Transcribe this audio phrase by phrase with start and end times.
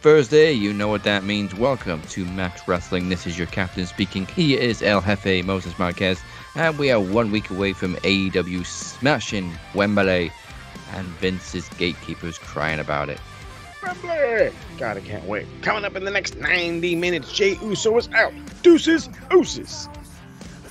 [0.00, 0.50] Thursday.
[0.50, 1.54] You know what that means.
[1.54, 3.10] Welcome to Max Wrestling.
[3.10, 4.24] This is your captain speaking.
[4.24, 6.22] He is El Jefe Moses Marquez,
[6.54, 10.32] and we are one week away from AEW smashing Wembley,
[10.94, 13.20] and Vince's gatekeepers crying about it.
[13.82, 14.52] Wembley!
[14.78, 15.46] God, I can't wait.
[15.60, 18.32] Coming up in the next 90 minutes, Jey Uso is out.
[18.62, 19.90] Deuces, ooses.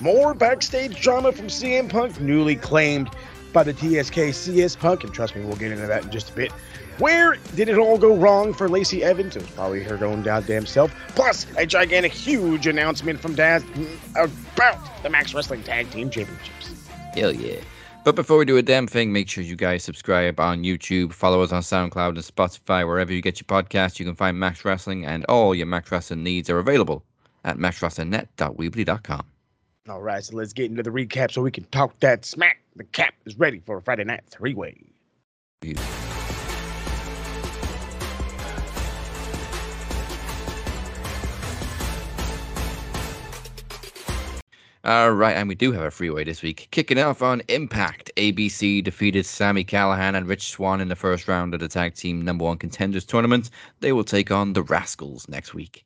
[0.00, 3.08] More backstage drama from CM Punk, newly claimed
[3.52, 6.32] by the TSK CS Punk, and trust me, we'll get into that in just a
[6.32, 6.52] bit.
[6.98, 9.36] Where did it all go wrong for Lacey Evans?
[9.36, 10.94] It was probably her own goddamn self.
[11.08, 13.64] Plus, a gigantic, huge announcement from Daz
[14.10, 16.72] about the Max Wrestling Tag Team Championships.
[17.14, 17.60] Hell yeah.
[18.02, 21.42] But before we do a damn thing, make sure you guys subscribe on YouTube, follow
[21.42, 23.98] us on SoundCloud and Spotify, wherever you get your podcasts.
[23.98, 27.04] You can find Max Wrestling, and all your Max Wrestling needs are available
[27.44, 29.22] at maxwrestlingnet.weebly.com.
[29.88, 32.62] All right, so let's get into the recap so we can talk that smack.
[32.76, 34.76] The cap is ready for a Friday night three way.
[44.82, 46.68] All right, and we do have a freeway this week.
[46.70, 51.52] Kicking off on Impact, ABC defeated Sami Callihan and Rich Swann in the first round
[51.52, 53.50] of the Tag Team Number One Contenders Tournament.
[53.80, 55.84] They will take on the Rascals next week.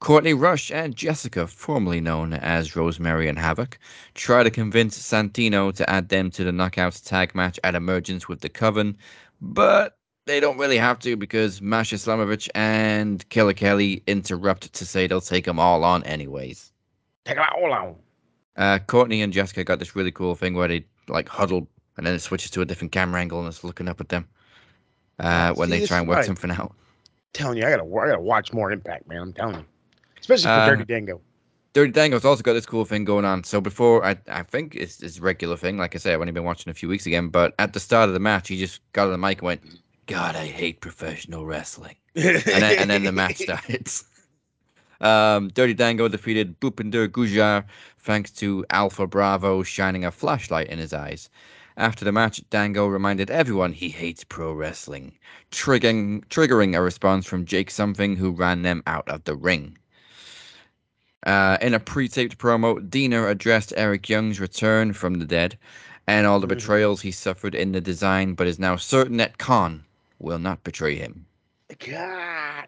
[0.00, 3.74] Courtney Rush and Jessica, formerly known as Rosemary and Havok,
[4.14, 8.40] try to convince Santino to add them to the Knockouts tag match at Emergence with
[8.40, 8.96] the Coven,
[9.40, 9.96] but
[10.26, 15.20] they don't really have to because Masha Slamovich and Killer Kelly interrupt to say they'll
[15.20, 16.72] take them all on anyways.
[17.26, 17.96] Take it all on.
[18.56, 22.14] Uh, Courtney and Jessica got this really cool thing where they like huddle and then
[22.14, 24.26] it switches to a different camera angle and it's looking up at them
[25.18, 26.24] uh, when See, they try and work right.
[26.24, 26.74] something out.
[27.34, 29.20] telling you, I gotta, I gotta watch more Impact, man.
[29.20, 29.64] I'm telling you,
[30.20, 31.20] especially for Uh, Dirty Dango.
[31.74, 33.44] Dirty Dango's also got this cool thing going on.
[33.44, 35.76] So before, I I think it's a regular thing.
[35.76, 37.28] Like I say, I've only been watching a few weeks again.
[37.28, 39.60] But at the start of the match, he just got on the mic and went,
[40.06, 43.90] "God, I hate professional wrestling," and then, and then the match started.
[45.00, 47.64] Um, Dirty Dango defeated Bhupinder Gujjar
[47.98, 51.28] thanks to Alpha Bravo shining a flashlight in his eyes.
[51.76, 55.18] After the match, Dango reminded everyone he hates pro wrestling,
[55.50, 59.76] triggering triggering a response from Jake Something, who ran them out of the ring.
[61.26, 65.58] Uh, in a pre-taped promo, Deaner addressed Eric Young's return from the dead
[66.06, 66.50] and all the Mhm.
[66.50, 69.84] betrayals he suffered in the design, but is now certain that Khan
[70.18, 71.26] will not betray him.
[71.78, 72.66] God.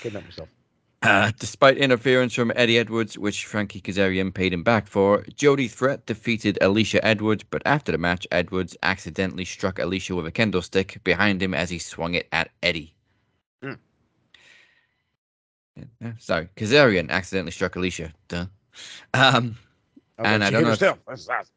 [0.00, 0.48] Couldn't help myself.
[1.02, 6.04] Uh, despite interference from Eddie Edwards, which Frankie Kazarian paid him back for, Jody Threat
[6.06, 10.98] defeated Alicia Edwards, but after the match, Edwards accidentally struck Alicia with a kendo stick
[11.04, 12.94] behind him as he swung it at Eddie.
[13.62, 13.74] Hmm.
[16.00, 18.12] Yeah, sorry, Kazarian accidentally struck Alicia.
[18.28, 18.46] Duh.
[19.14, 19.56] Um,
[20.18, 20.98] I And I don't know if- herself.
[21.06, 21.52] That's awesome.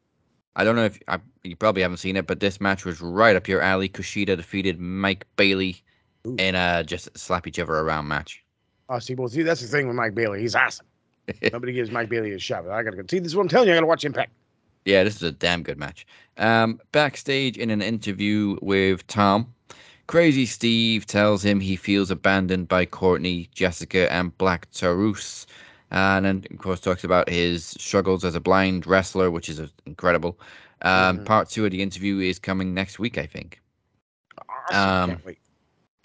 [0.56, 3.36] I don't know if I, you probably haven't seen it, but this match was right
[3.36, 3.88] up your alley.
[3.88, 5.82] Kushida defeated Mike Bailey
[6.26, 6.36] Ooh.
[6.38, 8.44] in a just slap each other around match.
[8.90, 10.40] Oh, see, well, see, that's the thing with Mike Bailey.
[10.40, 10.84] He's awesome.
[11.52, 12.68] Nobody gives Mike Bailey a shot.
[12.68, 13.04] I gotta go.
[13.08, 13.74] See, this is what I'm telling you.
[13.74, 14.32] I gotta watch Impact.
[14.84, 16.06] Yeah, this is a damn good match.
[16.38, 19.54] Um, backstage in an interview with Tom,
[20.08, 25.46] Crazy Steve tells him he feels abandoned by Courtney, Jessica, and Black Taurus.
[25.92, 29.68] And then, of course, talks about his struggles as a blind wrestler, which is uh,
[29.86, 30.38] incredible.
[30.82, 31.24] Um, Mhm.
[31.26, 33.60] Part two of the interview is coming next week, I think.
[34.48, 34.76] Awesome.
[34.80, 35.38] Um, Can't wait.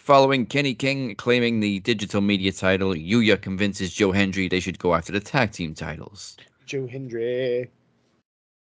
[0.05, 4.93] Following Kenny King claiming the digital media title, Yuya convinces Joe Hendry they should go
[4.93, 6.37] after the tag team titles.
[6.67, 7.71] Joe Hendry.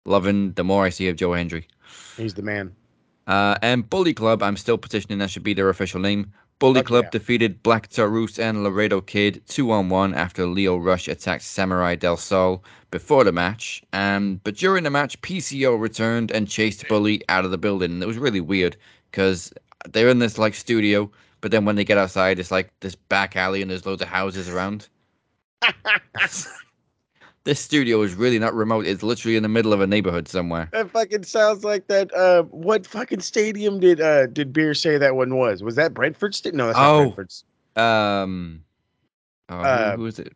[0.06, 1.68] Loving the more I see of Joe Hendry.
[2.16, 2.74] He's the man.
[3.28, 6.32] Uh, and Bully Club, I'm still petitioning that should be their official name.
[6.60, 7.10] Bully Fuck Club yeah.
[7.10, 12.16] defeated Black Taurus and Laredo Kid 2 on 1 after Lio Rush attacked Samurai Del
[12.16, 13.84] Sol before the match.
[13.92, 18.02] Um, but during the match, PCO returned and chased Bully out of the building.
[18.02, 18.78] It was really weird
[19.12, 19.52] because
[19.92, 21.12] they're in this like studio,
[21.44, 24.08] but then when they get outside, it's like this back alley and there's loads of
[24.08, 24.88] houses around.
[27.44, 28.86] this studio is really not remote.
[28.88, 30.70] It's literally in the middle of a neighborhood somewhere.
[30.72, 32.14] That fucking sounds like that.
[32.14, 35.62] Uh, what fucking stadium did uh did Beer say that one was?
[35.62, 36.34] Was that Brentford?
[36.34, 37.02] Sta- no, that's not Oh.
[37.12, 37.44] Brentford's.
[37.76, 38.64] Um,
[39.50, 40.34] oh, who- Uh, who is it?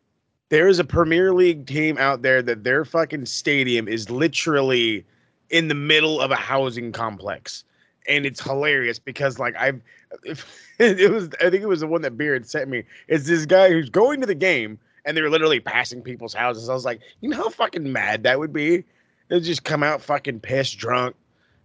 [0.50, 5.06] There is a Premier League team out there that their fucking stadium is literally
[5.48, 7.64] in the middle of a housing complex,
[8.06, 9.80] and it's hilarious because like I've
[10.78, 12.84] it was I think it was the one that Beard sent me.
[13.08, 16.68] It's this guy who's going to the game and they're literally passing people's houses.
[16.68, 18.84] I was like, you know how fucking mad that would be?
[19.28, 21.14] They'll just come out fucking pissed drunk.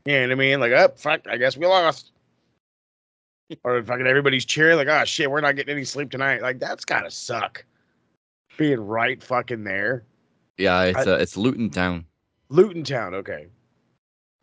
[0.05, 0.59] You know what I mean?
[0.59, 2.11] Like, oh fuck, I guess we lost.
[3.63, 6.41] or fucking everybody's cheering, like, oh shit, we're not getting any sleep tonight.
[6.41, 7.63] Like, that's gotta suck.
[8.57, 10.03] Being right fucking there.
[10.57, 12.05] Yeah, it's I- uh, it's Luton Town.
[12.49, 13.47] Luton Town, okay.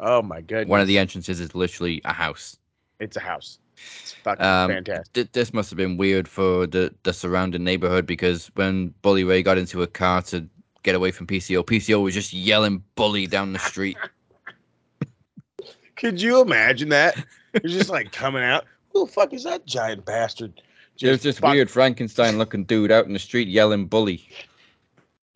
[0.01, 0.69] Oh my goodness.
[0.69, 2.57] One of the entrances is literally a house.
[2.99, 3.60] It's a house.
[4.03, 5.13] It's fucking Um, fantastic.
[5.13, 9.43] Th- this must have been weird for the, the surrounding neighborhood because when Bully Ray
[9.43, 10.47] got into a car to
[10.83, 13.97] get away from PCO, PCO was just yelling bully down the street.
[15.97, 17.23] Could you imagine that?
[17.55, 18.65] It's just like coming out.
[18.93, 20.61] Who the fuck is that giant bastard?
[21.01, 24.29] There's this fuck- weird Frankenstein looking dude out in the street yelling bully.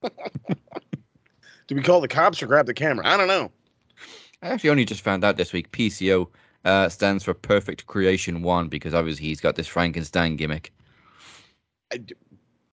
[1.66, 3.06] Do we call the cops or grab the camera?
[3.06, 3.50] I don't know.
[4.42, 6.28] I actually only just found out this week PCO
[6.64, 10.72] uh, stands for Perfect Creation One because obviously he's got this Frankenstein gimmick.
[11.90, 12.14] D-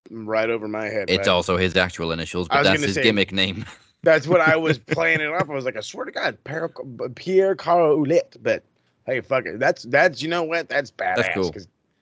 [0.10, 1.10] right over my head.
[1.10, 1.34] It's right?
[1.34, 3.66] also his actual initials, but that's his say- gimmick name.
[4.04, 5.48] That's what I was playing it up.
[5.48, 6.72] I was like, I swear to God, Pierre,
[7.14, 8.36] Pierre Carolette.
[8.42, 8.64] But
[9.06, 9.60] hey, fuck it.
[9.60, 10.70] That's that's you know what?
[10.70, 11.16] That's badass.
[11.18, 11.54] That's cool.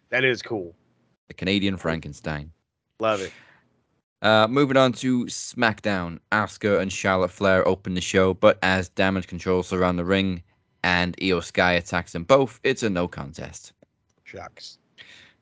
[0.10, 0.74] That is cool.
[1.28, 2.54] the Canadian Frankenstein.
[3.02, 3.34] Love it.
[4.22, 9.28] Uh, moving on to SmackDown, Asuka and Charlotte Flair open the show, but as Damage
[9.28, 10.42] CTRL surround the ring
[10.84, 13.74] and Iyo Sky attacks them both, it's a no contest.
[14.24, 14.78] Shucks.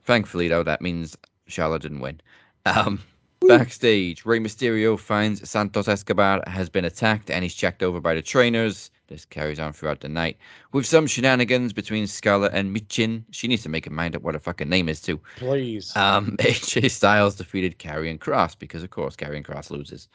[0.04, 1.18] Thankfully, though, that means
[1.48, 2.22] Charlotte didn't win.
[2.66, 3.00] Um,
[3.42, 8.22] backstage, Rey Mysterio finds Santos Escobar has been attacked and he's checked over by the
[8.22, 8.90] trainers.
[9.08, 10.38] This carries on throughout the night
[10.74, 13.24] with some shenanigans between Scarlett and Michin.
[13.32, 15.20] She needs to make a mind up what her fucking name is, too.
[15.38, 15.96] Please.
[15.96, 20.10] Um, AJ Styles defeated Karrion Kross because, of course, Karrion Kross loses.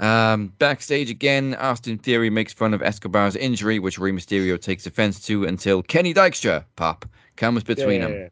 [0.00, 5.20] Um, backstage again, Austin Theory makes fun of Escobar's injury, which Rey Mysterio takes offense
[5.26, 7.04] to until Kenny Dykstra, pop,
[7.36, 8.30] comes between them.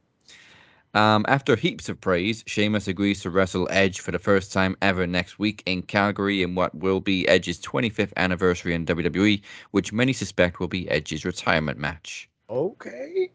[0.95, 5.07] Um, after heaps of praise, Sheamus agrees to wrestle Edge for the first time ever
[5.07, 9.43] next week in Calgary in what will be Edge's 25th anniversary in WWE,
[9.73, 12.31] which many suspect will be Edge's retirement match.
[12.49, 13.31] Okay.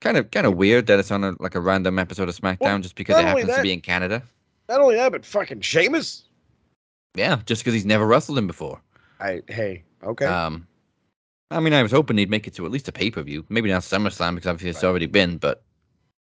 [0.00, 2.60] Kind of, kind of weird that it's on a, like a random episode of SmackDown
[2.60, 4.22] Well, just because it happens to be in Canada.
[4.68, 6.24] Not only that, but fucking Sheamus.
[7.14, 8.80] Yeah, just because he's never wrestled him before.
[9.20, 9.82] I hey.
[10.04, 10.26] Okay.
[10.26, 10.66] Um,
[11.50, 13.44] I mean, I was hoping he'd make it to at least a pay per view.
[13.48, 14.88] Maybe not SummerSlam because obviously it's Right.
[14.88, 15.38] already been.
[15.38, 15.62] But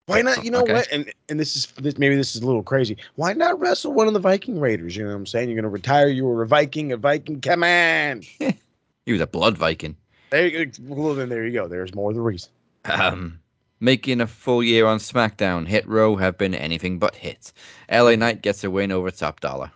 [0.08, 0.44] Why not?
[0.44, 0.74] You know okay.
[0.74, 0.92] what?
[0.92, 2.98] And and this is this maybe this is a little crazy.
[3.16, 4.96] Why not wrestle one of the Viking Raiders?
[4.96, 5.50] You know what I'm saying?
[5.50, 6.08] You're gonna retire.
[6.10, 6.92] You were a Viking.
[6.92, 7.42] A Viking.
[7.42, 8.22] Come on.
[9.06, 9.96] he was a blood Viking.
[10.30, 10.72] There you go.
[10.84, 11.68] Well, then there you go.
[11.68, 12.50] There's more of the reason.
[12.86, 13.40] Um,
[13.80, 17.54] making a full year on SmackDown, Hit Row have been anything but hits.
[17.92, 19.72] LA Knight gets a win over Top Dollar,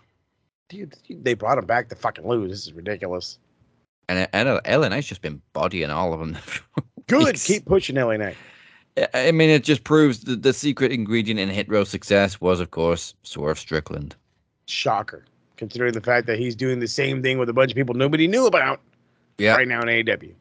[0.70, 2.50] Dude, they brought him back to fucking lose.
[2.50, 3.38] This is ridiculous.
[4.08, 6.38] and uh, and uh, LA Knight's just been bodying all of them.
[7.08, 7.34] Good.
[7.36, 8.36] Keep pushing LA Knight.
[8.96, 12.60] I- I mean, it just proves that the secret ingredient in Hit Row success was,
[12.60, 14.14] of course, Swerve Strickland.
[14.66, 15.24] Shocker.
[15.56, 18.26] Considering the fact that he's doing the same thing with a bunch of people nobody
[18.26, 18.80] knew about
[19.38, 20.32] Yeah, right now in AEW.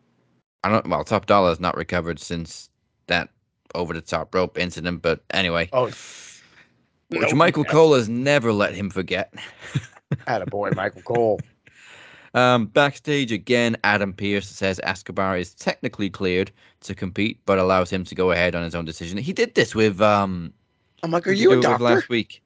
[0.64, 0.88] I don't.
[0.88, 2.70] Well, Top Dollar has not recovered since
[3.08, 3.30] that
[3.76, 5.02] over the top rope incident.
[5.02, 5.90] But anyway, Oh,
[7.10, 7.34] which nope.
[7.34, 9.34] Michael Cole has never let him forget.
[10.48, 11.40] boy, Michael Cole.
[12.36, 16.52] Um, backstage again, Adam Pearce says Escobar is technically cleared
[16.82, 19.18] to compete, but allows him to go ahead on his own decision.
[19.18, 20.54] He did this with um.
[21.02, 21.84] I'm like, are you a doctor?
[21.84, 22.44] Last week.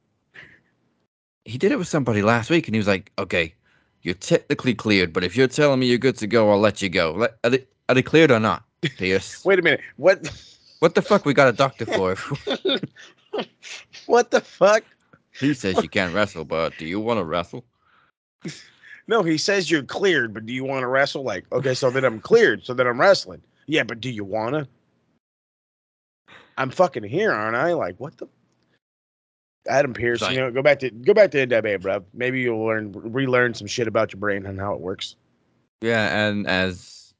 [1.45, 3.53] He did it with somebody last week, and he was like, "Okay,
[4.03, 6.87] you're technically cleared, but if you're telling me you're good to go, I'll let you
[6.87, 7.13] go.
[7.13, 9.43] Let, are, they, are they cleared or not, Pearce?
[9.45, 9.81] Wait a minute.
[9.97, 10.29] What?
[10.79, 12.15] what the fuck we got a doctor for?
[14.07, 14.83] what the fuck?
[15.39, 17.65] he says you can't wrestle, but do you want to wrestle?
[19.07, 21.23] No, he says you're cleared, but do you want to wrestle?
[21.23, 23.41] Like, okay, so then I'm cleared, so then I'm wrestling.
[23.67, 24.67] Yeah, but do you wanna?
[26.57, 27.73] I'm fucking here, aren't I?
[27.73, 28.27] Like, what the?
[29.67, 32.03] Adam Pearce, Like- you know, go back to go back to NWA, bro.
[32.13, 35.15] Maybe you'll learn relearn some shit about your brain and how it works.
[35.81, 37.13] Yeah, and as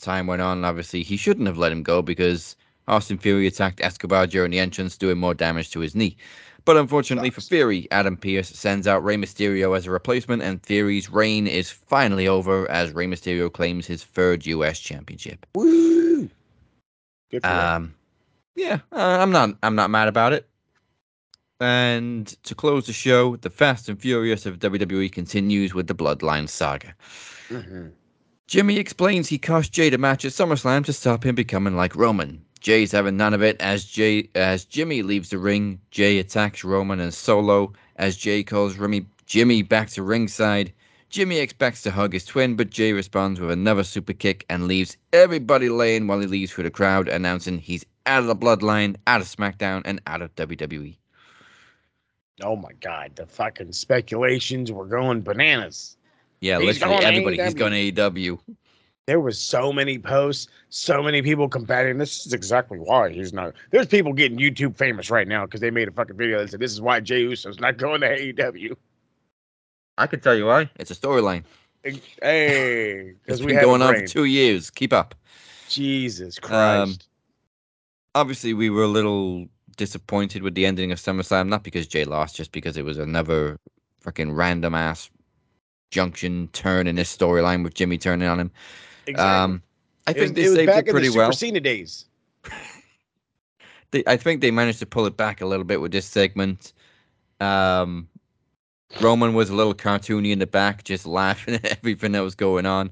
[0.00, 2.56] time went on, obviously he shouldn't have let him go because
[2.92, 6.16] Austin Theory attacked Escobar during the entrance, doing more damage to his knee.
[6.64, 7.40] But unfortunately for.
[7.40, 12.28] Theory, Adam Pearce sends out Rey Mysterio as a replacement, and Theory's reign is finally
[12.28, 14.78] over as Rey Mysterio claims his third U.S.
[14.78, 15.44] championship.
[15.54, 16.30] Woo!
[17.30, 17.48] Good for.
[17.48, 17.94] Um,
[18.54, 20.46] yeah, uh, I'm not, I'm not mad about it.
[21.60, 26.48] And to close the show, the Fast and Furious of WWE continues with the Bloodline
[26.48, 26.94] saga.
[27.48, 27.92] Mhm.
[28.48, 32.44] Jimmy explains he cost Jey the match at SummerSlam to stop him becoming like Roman.
[32.62, 35.80] Jey's having none of it as Jey as Jimmy leaves the ring.
[35.90, 40.72] Jey attacks Roman and Solo as Jey calls Remy, Jimmy back to ringside.
[41.10, 44.96] Jimmy expects to hug his twin, but Jey responds with another super kick and leaves
[45.12, 49.20] everybody laying while he leaves through the crowd, announcing he's out of the bloodline, out
[49.20, 50.34] of SmackDown, and out of.
[50.36, 50.96] WWE.
[52.42, 55.96] Oh my god, the fucking speculations were going bananas.
[56.40, 57.42] Yeah, He's literally everybody.
[57.42, 58.38] He's going to AEW.
[59.06, 61.98] There was so many posts, so many people combating.
[61.98, 63.54] This is exactly why he's not.
[63.70, 66.60] There's people getting YouTube famous right now because they made a fucking video that said
[66.60, 68.76] this is why Jey Uso's not going to AEW.
[69.98, 70.70] I can tell you why.
[70.76, 71.42] It's a storyline.
[71.82, 74.70] Hey, because we been going on for two years.
[74.70, 75.16] Keep up.
[75.68, 77.08] Jesus Um, Christ.
[78.14, 82.36] Obviously, we were a little disappointed with the ending of SummerSlam, not because Jey lost,
[82.36, 83.58] just because it was another
[84.00, 85.10] fucking random ass
[85.90, 88.50] junction turn in this storyline with Jimmy turning on him.
[89.06, 89.54] Exactly.
[89.54, 89.62] Um,
[90.06, 91.32] I think was, they saved it pretty well.
[91.32, 92.06] Super days.
[93.92, 96.72] They, I think they managed to pull it back a little bit with this segment.
[97.40, 98.08] Um,
[99.00, 102.64] Roman was a little cartoony in the back, just laughing at everything that was going
[102.66, 102.90] on.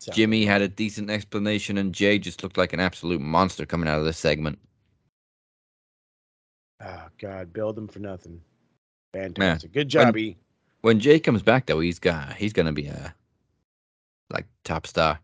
[0.00, 3.88] So, Jimmy had a decent explanation, and Jey just looked like an absolute monster coming
[3.88, 4.58] out of this segment.
[6.84, 8.40] Oh God, build them for nothing.
[9.12, 9.72] Fantastic.
[9.72, 10.36] Good job, When- E.
[10.82, 13.12] When Jey comes back, though, he's got he's gonna be a
[14.30, 15.18] like top star.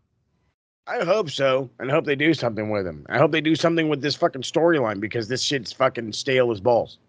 [0.87, 3.05] I hope so, and I hope they do something with him.
[3.09, 6.61] I hope they do something with this fucking storyline because this shit's fucking stale as
[6.61, 6.99] balls.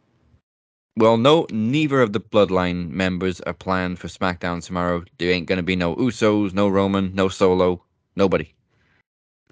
[0.96, 5.04] Well, no, neither of the Bloodline members are planned for SmackDown tomorrow.
[5.18, 7.82] There ain't gonna be no Usos, no Roman, no Solo,
[8.16, 8.50] nobody.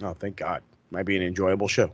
[0.02, 0.62] Oh, thank God.
[0.90, 1.92] Might be an enjoyable show.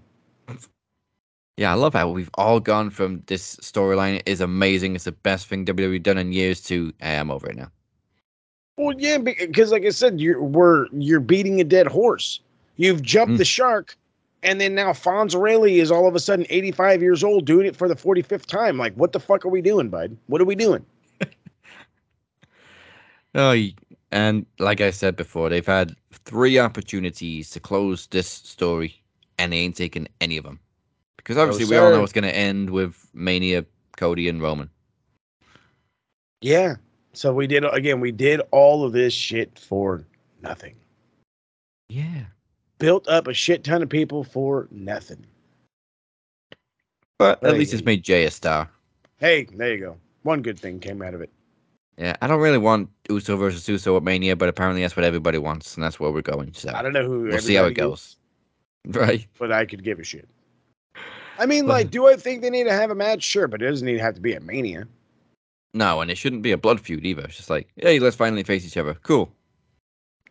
[1.56, 4.94] Yeah, I love how we've all gone from this storyline is amazing.
[4.94, 7.72] It's the best thing WWE done in years to hey, I'm over it now.
[8.80, 12.40] Well, yeah, because like I said, you're we're you're beating a dead horse.
[12.76, 13.36] You've jumped Mm.
[13.36, 13.94] the shark,
[14.42, 17.88] and then now Fonzarelli is all of a sudden 85 years old doing it for
[17.88, 18.78] the 45th time.
[18.78, 20.16] Like, what the fuck are we doing, bud?
[20.28, 20.84] What are we doing?
[23.32, 23.54] Oh,
[24.10, 29.00] and like I said before, they've had three opportunities to close this story,
[29.38, 30.58] and they ain't taken any of them.
[31.16, 33.64] Because obviously, we all know it's going to end with Mania,
[33.96, 34.68] Cody, and Roman.
[36.40, 36.74] Yeah.
[37.12, 38.00] So we did again.
[38.00, 40.04] We did all of this shit for
[40.42, 40.74] nothing.
[41.88, 42.24] Yeah.
[42.78, 45.24] Built up a shit ton of people for nothing.
[47.18, 48.70] But at Hey, least it's made Jey a star.
[49.18, 49.96] Hey, there you go.
[50.22, 51.30] One good thing came out of it.
[51.98, 55.36] Yeah, I don't really want Uso versus Uso at Mania, but apparently that's what everybody
[55.36, 56.54] wants, and that's where we're going.
[56.54, 57.24] So I don't know who.
[57.24, 58.16] we'll see how it goes.
[58.86, 59.26] Right.
[59.38, 60.26] but I could give a shit.
[61.38, 63.22] I mean, like, do I think they need to have a match?
[63.22, 64.88] Sure, but it doesn't need to have to be a mania.
[65.72, 67.22] No, and it shouldn't be a blood feud either.
[67.22, 68.94] It's just like, hey, let's finally face each other.
[69.02, 69.30] Cool.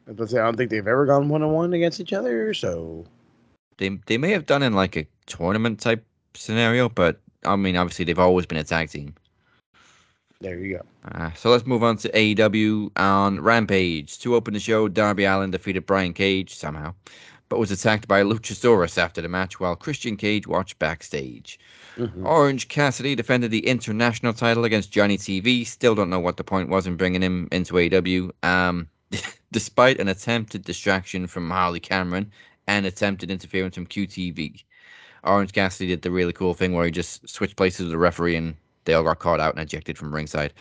[0.05, 2.53] Let's say I don't think they've ever gone one on one against each other.
[2.53, 3.05] So
[3.77, 6.03] They they may have done in like a tournament type
[6.33, 9.13] scenario, but I mean, obviously they've always been a tag team.
[10.41, 10.85] there you go.
[11.13, 14.19] Uh, so let's move on to AEW on Rampage.
[14.19, 16.93] To open the show, Darby Allin defeated Brian Cage somehow,
[17.49, 21.59] but was attacked by Luchasaurus after the match while Christian Cage watched backstage.
[21.97, 22.25] Mhm.
[22.25, 25.65] Orange Cassidy defended the international title against Johnny TV.
[25.65, 28.31] Still don't know what the point was in bringing him into AEW.
[28.43, 28.87] Um,
[29.51, 32.31] despite an attempted distraction from Harley Cameron
[32.67, 34.63] and attempted interference from QTV.
[35.23, 38.35] Orange Cassidy did the really cool thing where he just switched places with the referee
[38.35, 40.53] and they all got caught out and ejected from ringside.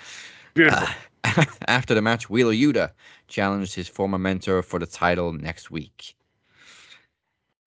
[0.54, 0.88] Beautiful.
[1.25, 2.90] Uh, after the match, Wheeler Yuta
[3.28, 6.14] challenged his former mentor for the title next week.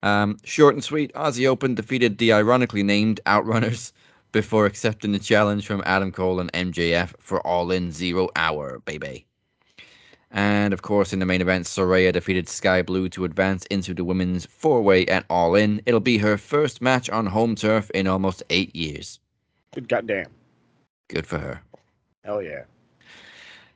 [0.02, 3.92] Um, short and sweet, Aussie Open defeated the ironically named Outrunners
[4.32, 9.26] before accepting the challenge from Adam Cole and MJF for All In Zero Hour, baby.
[10.32, 14.02] And of course, in the main event, Saraya defeated Sky Blue to advance into the
[14.02, 15.82] women's four way at All In.
[15.84, 19.20] It'll be her first match on home turf in almost eight years.
[19.74, 20.30] Good goddamn.
[21.08, 21.60] Good for her.
[22.24, 22.64] Hell yeah.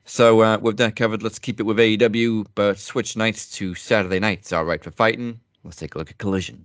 [0.06, 4.18] So uh, with that covered, let's keep it with AEW, but switch nights to Saturday
[4.20, 4.52] nights.
[4.52, 5.40] All right for fighting.
[5.66, 6.64] Let's take a look at Collision.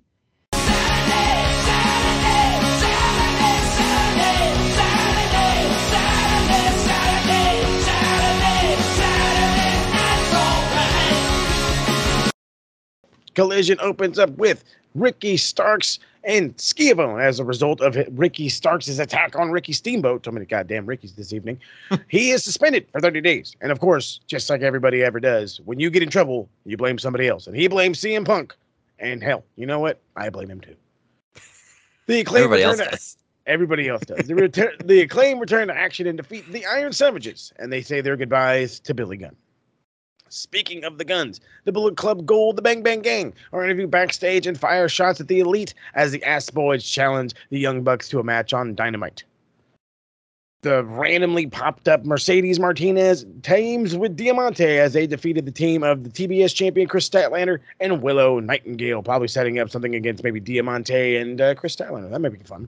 [13.33, 19.35] Collision opens up with Ricky Starks and Schiavone as a result of Ricky Starks' attack
[19.35, 20.25] on Ricky Steamboat.
[20.25, 21.59] So many goddamn Rickies this evening.
[22.07, 23.55] he is suspended for 30 days.
[23.61, 26.99] And of course, just like everybody ever does, when you get in trouble, you blame
[26.99, 27.47] somebody else.
[27.47, 28.55] And he blames CM Punk.
[29.01, 29.99] And hell, you know what?
[30.15, 30.75] I blame him too.
[32.05, 33.17] The acclaim Everybody else return to- does.
[33.47, 34.27] Everybody else does.
[34.27, 37.99] The, return, the acclaim return to action and defeat the Iron Savages, and they say
[37.99, 39.35] their goodbyes to Billy Gunn.
[40.29, 44.47] Speaking of the Gunns, the Bullet Club Gold, the Bang Bang Gang are interviewed backstage
[44.47, 48.19] and fire shots at the Elite as the Ass Boys challenge the Young Bucks to
[48.19, 49.23] a match on Dynamite.
[50.63, 56.03] The randomly popped up Mercedes Martinez teams with Diamante as they defeated the team of
[56.03, 61.17] the TBS champion Kris Statlander and Willow Nightingale, probably setting up something against maybe Diamante
[61.17, 62.11] and uh, Kris Statlander.
[62.11, 62.67] That might be fun.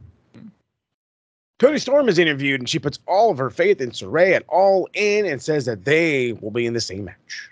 [1.60, 4.90] Toni Storm is interviewed and she puts all of her faith in Saray at all
[4.96, 7.52] in and says that they will be in the same match.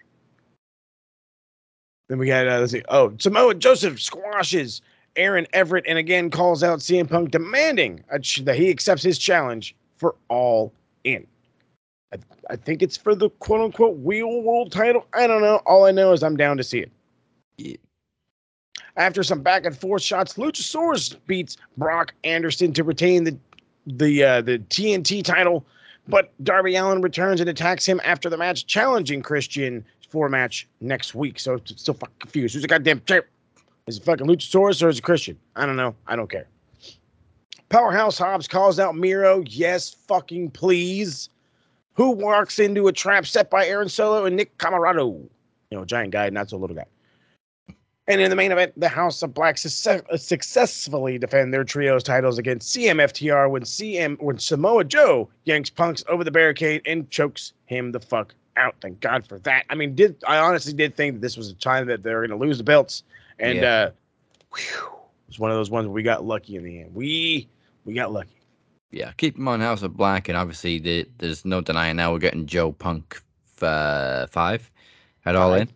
[2.09, 4.81] Then we got, uh, let's see, oh, Samoa Joseph squashes
[5.15, 9.75] Aaron Everett and again calls out CM Punk demanding ch- that he accepts his challenge
[10.01, 11.25] for all in.
[12.11, 12.17] I,
[12.49, 15.05] I think it's for the quote unquote wheel world title.
[15.13, 15.61] I don't know.
[15.67, 16.91] All I know is I'm down to see it.
[17.57, 17.77] Yeah.
[18.97, 23.37] After some back and forth shots, Luchasaurus beats Brock Anderson to retain the
[23.85, 25.65] the uh, the TNT title.
[26.07, 30.67] But Darby Allin returns and attacks him after the match, challenging Christian for a match
[30.81, 31.39] next week.
[31.39, 32.55] So it's still fucking confused.
[32.55, 33.27] Who's a goddamn champ?
[33.85, 35.37] Is it fucking Luchasaurus or is it Christian?
[35.55, 35.95] I don't know.
[36.07, 36.47] I don't care.
[37.75, 39.43] Powerhouse Hobbs calls out Miro.
[39.47, 41.29] Yes, fucking please.
[41.93, 45.27] Who walks into a trap set by Aaron Solo and Nick Comoroto?
[45.69, 46.85] You know, giant guy, not so little guy.
[48.07, 52.37] And in the main event, the House of Black success- successfully defend their trios titles
[52.37, 57.93] against CMFTR when CM when Samoa Joe yanks Punks over the barricade and chokes him
[57.93, 58.75] the fuck out.
[58.81, 59.63] Thank God for that.
[59.69, 62.37] I mean, did I honestly did think that this was a time that they're going
[62.37, 63.03] to lose the belts,
[63.39, 63.71] and Yeah.
[63.71, 63.91] uh,
[64.55, 66.93] whew, it was one of those ones where we got lucky in the end.
[66.93, 67.47] We
[67.85, 68.29] we got lucky.
[68.91, 72.19] Yeah, keep him on House of Black, and obviously the, there's no denying now we're
[72.19, 73.21] getting Joe Punk
[73.61, 74.69] uh, five
[75.25, 75.61] at All Five.
[75.61, 75.69] In.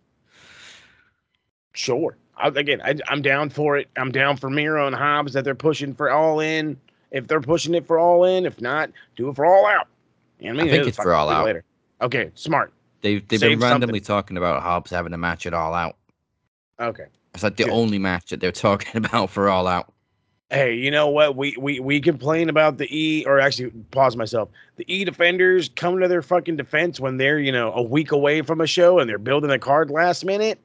[1.72, 2.16] Sure.
[2.36, 3.88] I, again, I, I'm down for it.
[3.96, 6.78] I'm down for Miro and Hobbs that they're pushing for all in.
[7.10, 9.88] If they're pushing it for all in, if not, do it for all out.
[10.38, 10.70] You know I, I mean?
[10.70, 11.44] think It'll it's for all out.
[11.46, 11.64] Later.
[12.02, 12.72] Okay, smart.
[13.00, 13.72] They've they've Save been something.
[13.80, 15.96] randomly talking about Hobbs having a match at All Out.
[16.80, 17.06] Okay.
[17.34, 17.72] It's like the Good.
[17.72, 19.92] only match that they're talking about for All Out.
[20.50, 21.36] Hey, you know what?
[21.36, 24.48] We we we complain about the E, or actually, pause myself.
[24.76, 28.42] The E defenders come to their fucking defense when they're you know a week away
[28.42, 30.60] from a show and they're building a card last minute.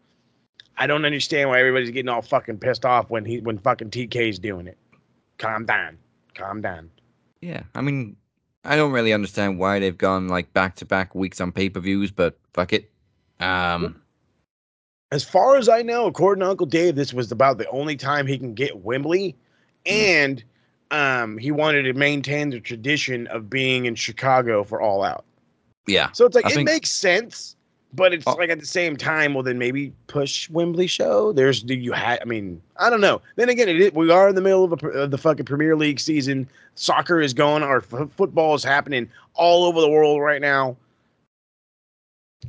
[0.78, 4.38] I don't understand why everybody's getting all fucking pissed off when he when fucking TK's
[4.38, 4.78] doing it.
[5.40, 5.98] Calm down.
[6.36, 6.92] Calm down.
[7.42, 8.16] Yeah, I mean,
[8.64, 11.80] I don't really understand why they've gone like back to back weeks on pay per
[11.80, 12.92] views, but fuck it.
[13.40, 14.00] Um,
[15.12, 18.28] As far as I know, according to Uncle Dave, this was about the only time
[18.28, 19.36] he can get Wembley,
[19.86, 20.44] and
[20.92, 25.24] um, he wanted to maintain the tradition of being in Chicago for All Out.
[25.88, 27.56] yeah, So it's like I it think- makes sense,
[27.94, 28.34] but it's Oh.
[28.36, 31.32] like at the same time, well, then maybe push Wembley show.
[31.34, 32.20] There's do you had?
[32.22, 33.22] I mean, I don't know.
[33.36, 36.00] Then again, it we are in the middle of, a, of the fucking Premier League
[36.00, 36.48] season.
[36.76, 37.64] Soccer is going.
[37.64, 40.78] Our f- football is happening all over the world right now.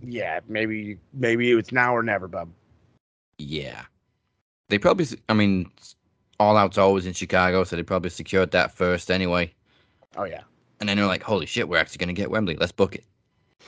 [0.01, 2.49] Yeah, maybe maybe it's now or never, bub.
[3.39, 3.83] yeah.
[4.69, 5.71] They probably, I mean,
[6.41, 9.53] All Out's always in Chicago, so they probably secured that first anyway.
[10.17, 10.43] Oh yeah.
[10.81, 12.57] And then they're like, holy shit, we're actually going to get Wembley.
[12.57, 13.05] Let's book it.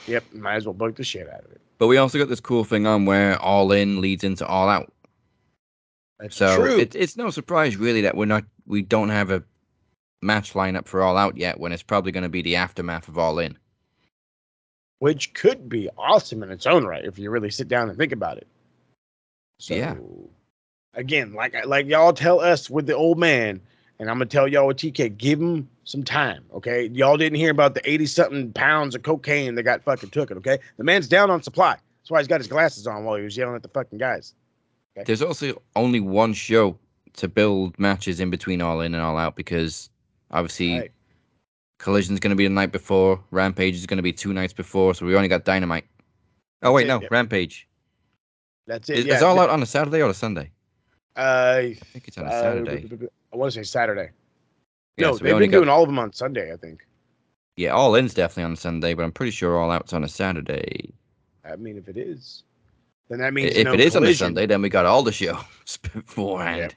[0.07, 1.61] Yep, might as well book the shit out of it.
[1.77, 4.91] But we also got this cool thing on where All In leads into All Out.
[6.19, 6.79] That's So true.
[6.79, 9.43] it, it's no surprise really that we're not we don't have a
[10.21, 13.17] match lineup for All Out yet when it's probably going to be the aftermath of
[13.17, 13.57] All In.
[14.99, 18.11] which could be awesome in its own right if you really sit down and think
[18.11, 18.47] about it.
[19.59, 19.95] So, Yeah.
[20.95, 23.59] Again, like like y'all tell us with the old man,
[23.99, 26.87] and I'm gonna tell y'all with TK, give him some time, okay?
[26.93, 30.37] Y'all didn't hear about the 80 something pounds of cocaine that got fucking took it,
[30.37, 30.57] okay?
[30.77, 31.77] The man's down on supply.
[32.05, 34.33] That's why he's got his glasses on while he was yelling at the fucking guys.
[35.05, 36.77] There's also only one show
[37.13, 39.89] to build matches in between All In and All Out because
[40.31, 40.91] obviously Right.
[41.77, 44.95] Collision's going to be the night before, Rampage is going to be two nights before,
[44.95, 45.85] so we only got Dynamite.
[46.63, 47.07] Oh wait, it, no, yeah.
[47.11, 47.67] Rampage.
[48.65, 48.99] That's it.
[48.99, 49.17] Is, yeah.
[49.17, 50.51] is All Out on a Saturday or a Sunday?
[51.17, 53.07] Uh, I think it's on a uh, Saturday.
[53.33, 54.09] I want to say Saturday.
[54.97, 56.85] Yeah, no, so they've been got- doing all of them on Sunday, I think.
[57.57, 60.93] Yeah, All In's definitely on Sunday, but I'm pretty sure All Out's on a Saturday.
[61.49, 62.43] I mean, if it is,
[63.07, 64.13] then that means If no it is on a.
[64.13, 65.37] Sunday, then we got all the shows
[65.93, 66.75] beforehand.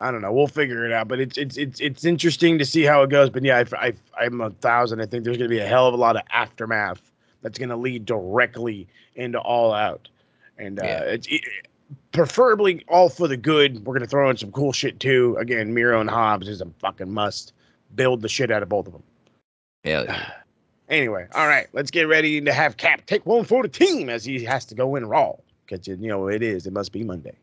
[0.00, 0.32] I don't know.
[0.32, 1.08] We'll figure it out.
[1.08, 3.28] But it's it's it's it's interesting to see how it goes.
[3.28, 3.92] But yeah, I, I
[4.24, 5.00] I'm a thousand.
[5.02, 7.02] I think there's going to be a hell of a lot of aftermath
[7.42, 8.86] that's going to lead directly
[9.16, 10.08] into All Out,
[10.56, 11.00] and uh, Yeah.
[11.00, 11.42] it's it,
[12.12, 13.84] preferably all for the good.
[13.84, 15.36] We're going to throw in some cool shit too.
[15.38, 17.52] Again, Miro and Hobbs is a fucking must.
[17.94, 19.02] Build the shit out of both of them.
[19.84, 20.30] Yeah,
[20.88, 24.24] Anyway, all right, let's get ready to have Cap take one for the team as
[24.24, 25.34] he has to go in Raw
[25.66, 26.66] because you know it is.
[26.66, 27.36] It must be Monday.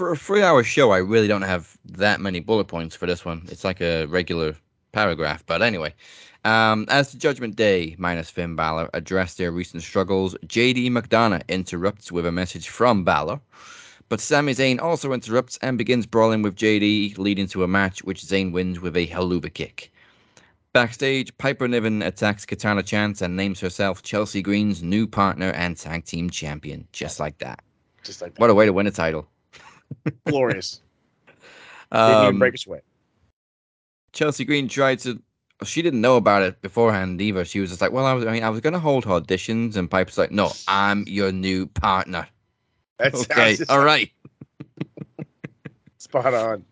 [0.00, 3.42] For a three-hour show, I really don't have that many bullet points for this one.
[3.50, 4.56] It's like a regular
[4.92, 5.92] paragraph, but anyway.
[6.42, 12.10] Um, as the Judgment Day minus Finn Balor address their recent struggles, JD McDonagh interrupts
[12.10, 13.42] with a message from Balor.
[14.08, 18.22] But Sami Zayn also interrupts and begins brawling with JD, leading to a match which
[18.22, 19.92] Zayn wins with a Helluva Kick.
[20.72, 26.06] Backstage, Piper Niven attacks Katana Chance and names herself Chelsea Green's new partner and tag
[26.06, 27.62] team champion, just like that.
[28.02, 28.40] Just like that.
[28.40, 29.28] What a way to win a title.
[30.26, 30.80] Glorious.
[31.92, 32.84] Didn't even Um, break a sweat.
[34.12, 35.20] Chelsea Green tried to.
[35.64, 37.44] She didn't know about it beforehand either.
[37.44, 38.24] She was just like, "Well, I was.
[38.24, 41.66] I mean, I was going to hold auditions," and Piper's like, "No, I'm your new
[41.66, 42.26] partner."
[42.98, 44.10] That's okay, all right.
[45.98, 46.64] spot on.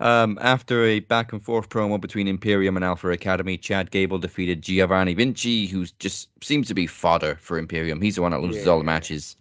[0.00, 4.62] Um, after a back and forth promo between Imperium and Alpha Academy, Chad Gable defeated
[4.62, 8.00] Giovanni Vinci, who just seems to be fodder for Imperium.
[8.00, 9.36] He's the one that loses all the matches.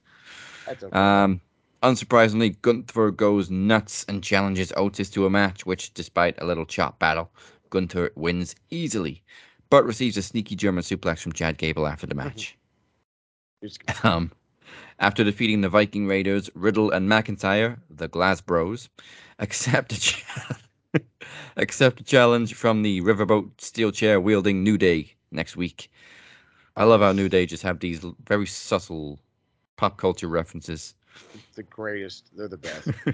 [0.66, 0.98] That's okay.
[0.98, 1.42] Um,
[1.84, 6.98] unsurprisingly, Gunther goes nuts and challenges Otis to a match, which, despite a little chop
[6.98, 7.32] battle,
[7.70, 9.22] Gunther wins easily,
[9.70, 12.58] but receives a sneaky German suplex from Chad Gable after the match.
[14.04, 14.32] Um,
[15.00, 18.90] after defeating the Viking Raiders, Riddle and McIntyre, the Glass Bros,
[19.40, 20.58] accept a, cha-
[21.58, 25.90] accept a challenge from the Riverboat steel chair wielding New Day next week.
[26.76, 29.20] I love how New Day just have these very subtle
[29.78, 30.94] pop culture references.
[31.56, 32.32] The greatest.
[32.36, 32.94] They're the best.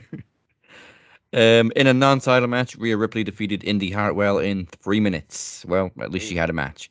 [1.33, 5.65] Um, in a non-title match, Rhea Ripley defeated Indi Hartwell in three minutes.
[5.65, 6.89] Well, at least she had a match.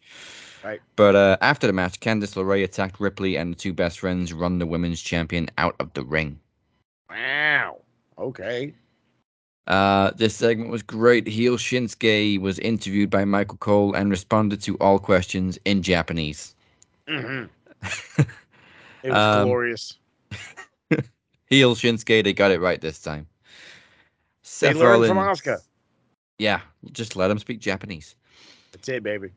[0.62, 0.80] Right.
[0.96, 4.58] But uh, after the match, Candice LeRae attacked Ripley, and the two best friends run
[4.58, 6.40] the women's champion out of the ring.
[7.08, 7.82] wow.
[8.18, 8.74] Okay.
[9.66, 11.26] Uh, this segment was great.
[11.26, 16.54] Heel Shinsuke was interviewed by Michael Cole and responded to all questions in Japanese.
[17.08, 17.44] hmm
[19.02, 19.98] It was Um, glorious.
[21.50, 23.26] Heel Shinsuke, they got it right this time.
[24.42, 25.62] They Seth learned from Rollins- Asuka.
[26.38, 26.60] Yeah,
[26.92, 28.14] just let him speak Japanese.
[28.72, 29.30] That's it, baby.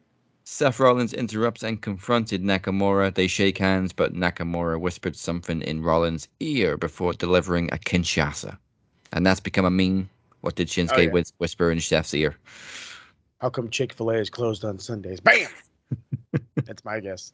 [0.44, 3.14] Seth Rollins interrupts and confronted Nakamura.
[3.14, 8.58] They shake hands, but Nakamura whispered something in Rollins' ear before delivering a Kinshasa.
[9.14, 10.10] And that's become a meme.
[10.42, 11.24] What did Shinsuke Oh, yeah.
[11.38, 12.36] whisper in Steph's ear?
[13.40, 15.20] How come Chick Fil A is closed on Sundays?
[15.20, 15.50] Bam.
[16.66, 17.34] That's my guess.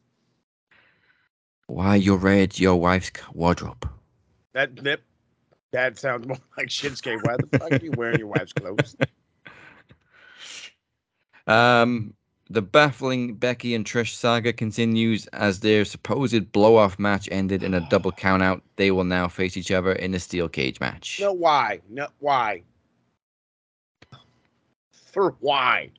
[1.67, 3.89] Why you raid your wife's wardrobe?
[4.57, 5.01] That that
[5.71, 7.23] that sounds more like Shinsuke.
[7.23, 8.95] Why the fuck are you wearing your wife's clothes?
[11.45, 12.15] Um,
[12.49, 17.87] the baffling Becky and Trish saga continues as their supposed blow-off match ended in a
[17.89, 18.61] double countout.
[18.77, 21.19] They will now face each other in a steel cage match.
[21.21, 21.79] No, why?
[21.87, 22.63] No, why?
[24.91, 25.91] For why?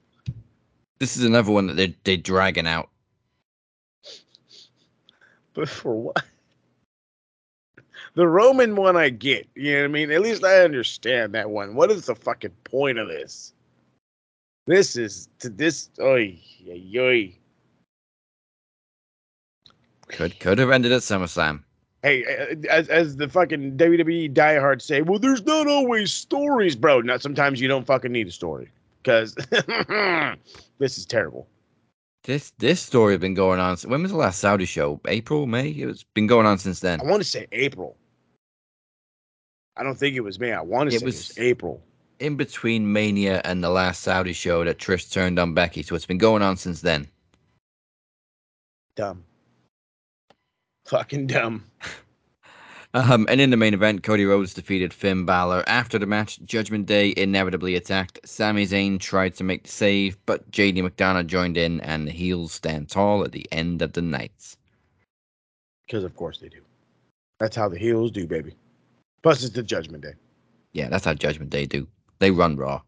[0.99, 2.91] This is another one that they're, they're dragging out.
[5.55, 6.25] But for what?
[8.19, 9.47] The Roman one I get.
[9.55, 10.11] You know what I mean?
[10.11, 11.77] At least I understand that one.
[11.77, 13.53] What is the fucking point of this?
[14.67, 15.89] This is to this.
[16.01, 16.37] Oy,
[16.69, 17.37] oy, oy.
[20.09, 21.63] Could could have ended at SummerSlam.
[22.03, 22.25] Hey,
[22.69, 27.01] as as the fucking WWE diehards say, well, there's not always stories, bro.
[27.01, 28.69] Not sometimes you don't fucking need a story
[29.01, 29.35] because
[30.79, 31.47] this is terrible.
[32.25, 33.77] This this story has been going on.
[33.87, 35.01] When was the last Saudi show?
[35.07, 35.69] April, May?
[35.69, 37.01] It's been going on since then.
[37.01, 37.97] I want to say April.
[39.79, 40.53] I don't think it was May.
[40.53, 41.83] I want to It say was- it was April.
[42.19, 46.05] In between Mania and the last Saudi show that Trish turned on Becky, so it's
[46.05, 47.07] been going on since then.
[48.97, 49.23] Dumb.
[50.87, 51.65] Fucking dumb.
[52.95, 55.63] Um, and in the main event, Cody Rhodes defeated Finn Balor.
[55.67, 58.19] After the match, Judgment Day inevitably attacked.
[58.25, 62.51] Sami Zayn tried to make the save, but JD McDonagh joined in, and the heels
[62.53, 64.57] stand tall at the end of the night.
[65.87, 66.63] Because of course they do.
[67.39, 68.55] That's how the heels do, baby.
[69.23, 70.15] Plus it's the Judgment Day.
[70.73, 71.87] Yeah, that's how Judgment Day do.
[72.19, 72.83] They run Raw.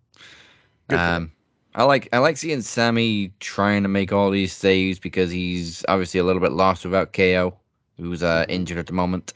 [0.88, 1.32] Good Um,
[1.74, 6.18] I like I like seeing Sami trying to make all these saves because he's obviously
[6.20, 7.56] a little bit lost without KO,
[7.96, 8.50] who's uh, Mhm.
[8.52, 9.32] injured at the moment.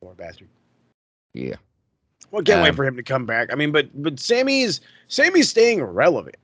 [0.00, 0.48] Poor bastard.
[1.34, 1.56] Yeah.
[2.30, 3.52] Well, can't wait Um, for him to come back.
[3.52, 6.36] I mean, but but Sami's Sami's staying relevant.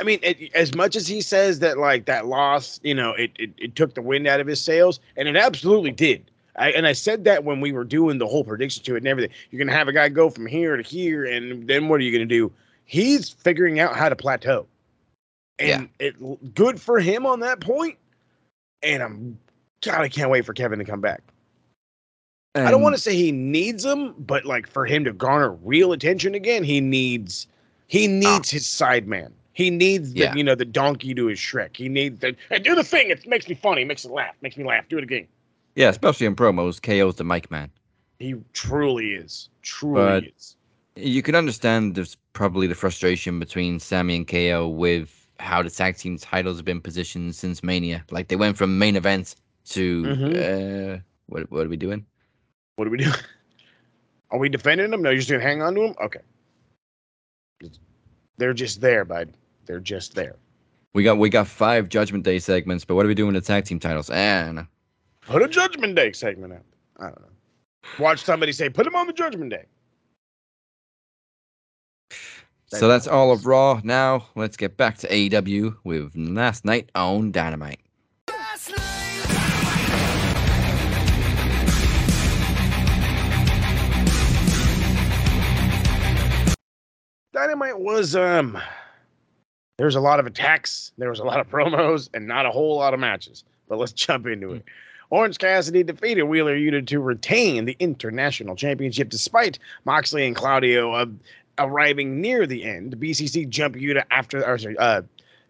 [0.00, 3.30] I mean, it, as much as he says that like that loss, you know, it,
[3.38, 6.30] it it took the wind out of his sails, and it absolutely did.
[6.56, 9.08] I, and I said that when we were doing the whole prediction to it and
[9.08, 9.34] everything.
[9.50, 12.12] You're gonna have a guy go from here to here, and then what are you
[12.12, 12.52] gonna do?
[12.84, 14.66] He's figuring out how to plateau,
[15.58, 17.96] and it good for him on that point.
[18.82, 19.38] And I'm
[19.80, 21.22] God, I can't wait for Kevin to come back.
[22.54, 25.92] I don't want to say he needs him, but like for him to garner real
[25.92, 27.46] attention again, he needs
[27.86, 28.56] he needs oh.
[28.56, 29.32] his side man.
[29.54, 30.34] He needs the Yeah.
[30.34, 31.76] you know the donkey to his Shrek.
[31.76, 33.10] He needs the hey, do the thing.
[33.10, 33.84] It makes me funny.
[33.84, 34.34] Makes me laugh.
[34.42, 34.84] Makes me laugh.
[34.88, 35.26] Do it again.
[35.74, 37.70] Yeah, especially in promos, KO's the mic man.
[38.18, 39.48] He truly is.
[39.62, 40.56] Truly But- is.
[40.94, 45.96] You can understand there's probably the frustration between Sami and KO with how the tag
[45.96, 48.04] team titles have been positioned since Mania.
[48.10, 49.34] Like they went from main event
[49.70, 52.04] to uh, what what are we doing?
[52.76, 53.14] What are we doing?
[54.30, 55.02] Are we defending them?
[55.02, 55.94] No, you're just gonna hang on to them.
[56.02, 56.20] Okay.
[58.38, 59.34] They're just there, bud.
[59.66, 60.36] They're just there.
[60.94, 63.46] We got we got five Judgment Day segments, but what are we doing with the
[63.46, 64.10] tag team titles?
[64.10, 64.66] And
[65.26, 66.64] Put a Judgment Day segment out.
[66.98, 67.28] I don't know.
[67.98, 69.64] Watch somebody say, "Put him on the Judgment Day."
[72.66, 73.80] so that's all of Raw.
[73.84, 77.80] Now let's get back to AEW with last night on Dynamite.
[87.32, 88.58] Dynamite was um
[89.78, 92.50] there was a lot of attacks, there was a lot of promos, and not a
[92.50, 93.44] whole lot of matches.
[93.68, 94.64] But let's jump into it.
[95.12, 101.04] Orange Cassidy defeated Wheeler Yuta to retain the International Championship despite Moxley and Claudio uh,
[101.58, 102.96] arriving near the end.
[102.96, 105.02] BCC jumped Yuta after, or sorry, uh,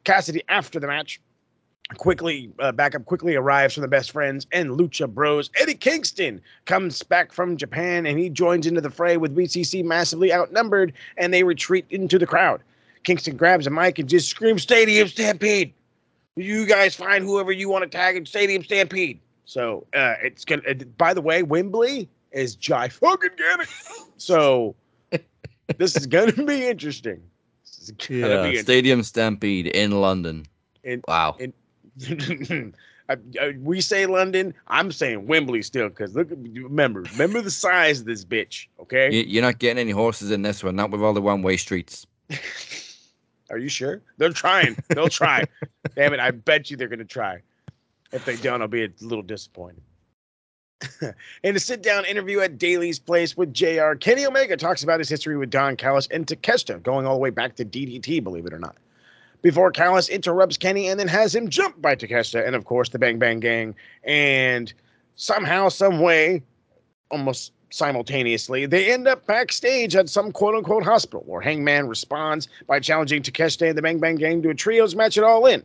[0.02, 1.20] Cassidy after the match.
[1.96, 5.48] Quickly, uh, backup quickly arrives from the best friends and Lucha Bros.
[5.60, 10.32] Eddie Kingston comes back from Japan and he joins into the fray with BCC massively
[10.32, 12.62] outnumbered and they retreat into the crowd.
[13.04, 15.72] Kingston grabs a mic and just screams, Stadium Stampede.
[16.34, 19.20] You guys find whoever you want to tag in Stadium Stampede.
[19.44, 20.62] So uh, it's gonna.
[20.68, 23.68] Uh, by the way, Wembley is jai fucking get
[24.16, 24.74] So
[25.76, 27.22] this is gonna be interesting.
[27.64, 30.46] This is gonna yeah, be Stadium Stampede in London.
[30.84, 31.36] In, wow.
[31.38, 31.52] In,
[33.08, 34.54] I, I, we say London.
[34.68, 36.30] I'm saying Wembley still because look.
[36.30, 38.68] Remember, remember the size of this bitch.
[38.80, 39.24] Okay.
[39.24, 40.76] You're not getting any horses in this one.
[40.76, 42.06] Not with all the one-way streets.
[43.50, 44.00] Are you sure?
[44.16, 44.76] They're trying.
[44.88, 45.44] They'll try.
[45.94, 46.20] Damn it!
[46.20, 47.42] I bet you they're gonna try.
[48.12, 49.82] If they don't, I'll be a little disappointed.
[51.42, 55.36] in a sit-down interview at Daily's Place with JR, Kenny Omega talks about his history
[55.36, 58.58] with Don Callis and Takeshita, going all the way back to DDT, believe it or
[58.58, 58.76] not.
[59.40, 62.98] Before Callis interrupts Kenny and then has him jumped by Takeshita and, of course, the
[62.98, 63.74] Bang Bang Gang.
[64.04, 64.72] And
[65.16, 66.42] somehow, some way,
[67.10, 73.22] almost simultaneously, they end up backstage at some quote-unquote hospital, where Hangman responds by challenging
[73.22, 75.64] Takeshita and the Bang Bang Gang to a trios match at All In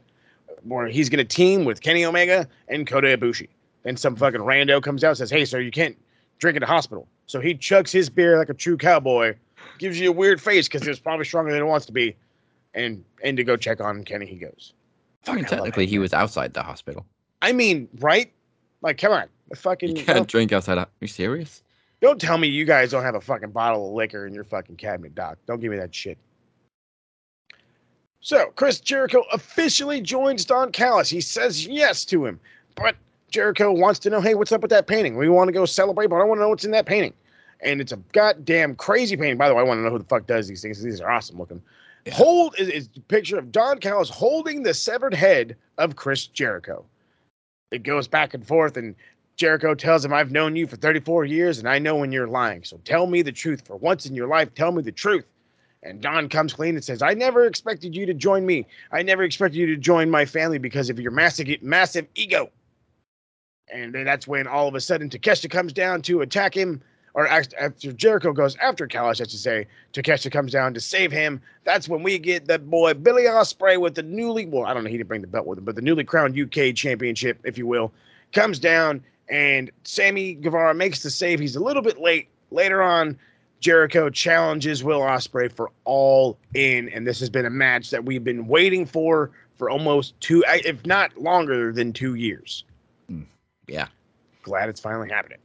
[0.63, 3.49] where he's going to team with Kenny Omega and Kota Ibushi.
[3.83, 5.97] Then some fucking rando comes out and says, "Hey, sir, you can't
[6.39, 9.35] drink at the hospital." So he chugs his beer like a true cowboy,
[9.79, 12.15] gives you a weird face because it's probably stronger than it wants to be,
[12.73, 14.73] and and to go check on Kenny he goes.
[15.27, 17.05] Mean, technically, he was outside the hospital.
[17.41, 18.31] I mean, right?
[18.81, 19.95] Like, come on, the fucking.
[19.95, 20.77] You can't drink outside.
[20.77, 21.63] Are you serious?
[22.01, 24.75] Don't tell me you guys don't have a fucking bottle of liquor in your fucking
[24.75, 25.37] cabinet, Doc.
[25.47, 26.17] Don't give me that shit.
[28.21, 31.09] So Chris Jericho officially joins Don Callis.
[31.09, 32.39] He says yes to him,
[32.75, 32.95] but
[33.29, 35.17] Jericho wants to know, hey, what's up with that painting?
[35.17, 37.13] We want to go celebrate, but I want to know what's in that painting.
[37.61, 39.37] And it's a goddamn crazy painting.
[39.37, 40.81] By the way, I want to know who the fuck does these things.
[40.81, 41.61] These are awesome looking.
[42.05, 42.13] Yeah.
[42.13, 46.85] Hold is, is a picture of Don Callis holding the severed head of Chris Jericho.
[47.71, 48.95] It goes back and forth, and
[49.35, 52.63] Jericho tells him, I've known you for 34 years, and I know when you're lying.
[52.63, 53.67] So tell me the truth.
[53.67, 55.25] For once in your life, tell me the truth.
[55.83, 58.65] And Don comes clean and says, I never expected you to join me.
[58.91, 62.49] I never expected you to join my family because of your massive, massive ego.
[63.71, 66.81] And then that's when all of a sudden Takeshita comes down to attack him,
[67.13, 71.41] or after Jericho goes after Callis, I should say, Takeshita comes down to save him.
[71.63, 74.89] That's when we get that boy Billy Ospreay with the newly, well, I don't know,
[74.89, 77.67] he didn't bring the belt with him, but the newly crowned UK championship, if you
[77.67, 77.91] will,
[78.33, 81.39] comes down, and Sammy Guevara makes the save.
[81.39, 82.29] He's a little bit late.
[82.51, 83.17] Later on,
[83.59, 88.23] Jericho challenges Will Ospreay for all in, and this has been a match that we've
[88.23, 92.63] been waiting for for almost two, if not longer than two years.
[93.09, 93.23] Hmm.
[93.67, 93.87] Yeah,
[94.43, 95.39] glad it's finally happening.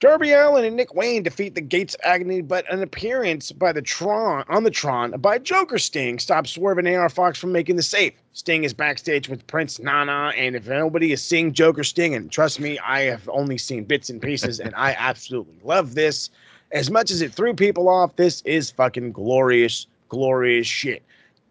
[0.00, 4.44] Darby Allin and Nick Wayne defeat the Gates Agony, but an appearance by the Tron
[4.48, 8.12] on the Tron by Joker Sting stops Swerve and AR Fox from making the save.
[8.34, 12.60] Sting is backstage with Prince Nana, and if nobody is seeing Joker Sting, and trust
[12.60, 16.28] me, I have only seen bits and pieces, and I absolutely love this
[16.74, 21.02] as much as it threw people off, this is fucking glorious, glorious shit.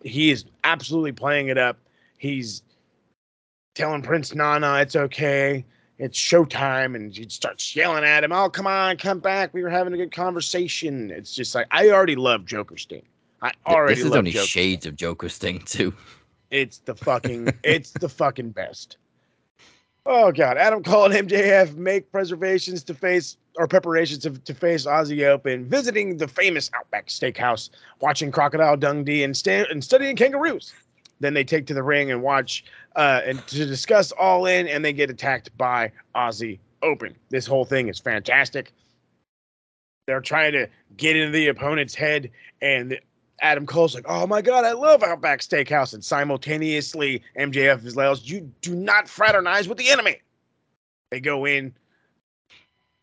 [0.03, 1.77] He is absolutely playing it up.
[2.17, 2.61] He's
[3.73, 5.65] telling Prince Nana it's okay.
[5.97, 8.33] It's showtime, and he starts yelling at him.
[8.33, 9.53] Oh, come on, come back.
[9.53, 11.09] We were having a good conversation.
[11.09, 13.05] It's just like I already love Joker Sting.
[13.41, 14.91] I already this is love only Joker shades Sting.
[14.91, 15.93] of Joker Sting too.
[16.51, 18.97] It's the fucking it's the fucking best.
[20.05, 24.85] Oh god, Adam Cole and MJF make preservations to face or preparations to, to face
[24.85, 30.73] Aussie Open, visiting the famous Outback Steakhouse, watching Crocodile Dundee and, stand, and studying kangaroos.
[31.19, 34.83] Then they take to the ring and watch uh, and to discuss All In, and
[34.83, 37.15] they get attacked by Aussie Open.
[37.29, 38.73] This whole thing is fantastic.
[40.05, 42.29] They're trying to get into the opponent's head,
[42.61, 42.99] and
[43.41, 48.27] Adam Cole's like, "Oh my god, I love Outback Steakhouse," and simultaneously MJF is like,
[48.27, 50.21] "You do not fraternize with the enemy."
[51.09, 51.73] They go in,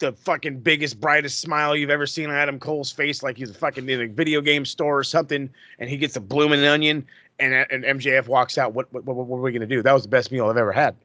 [0.01, 3.55] the fucking biggest, brightest smile you've ever seen on Adam Cole's face, like he's a
[3.55, 7.07] fucking in a video game store or something, and he gets a blooming onion,
[7.39, 8.75] and and MJF walks out.
[8.75, 9.83] What what, what, what are we gonna do?
[9.83, 10.97] That was the best meal I've ever had.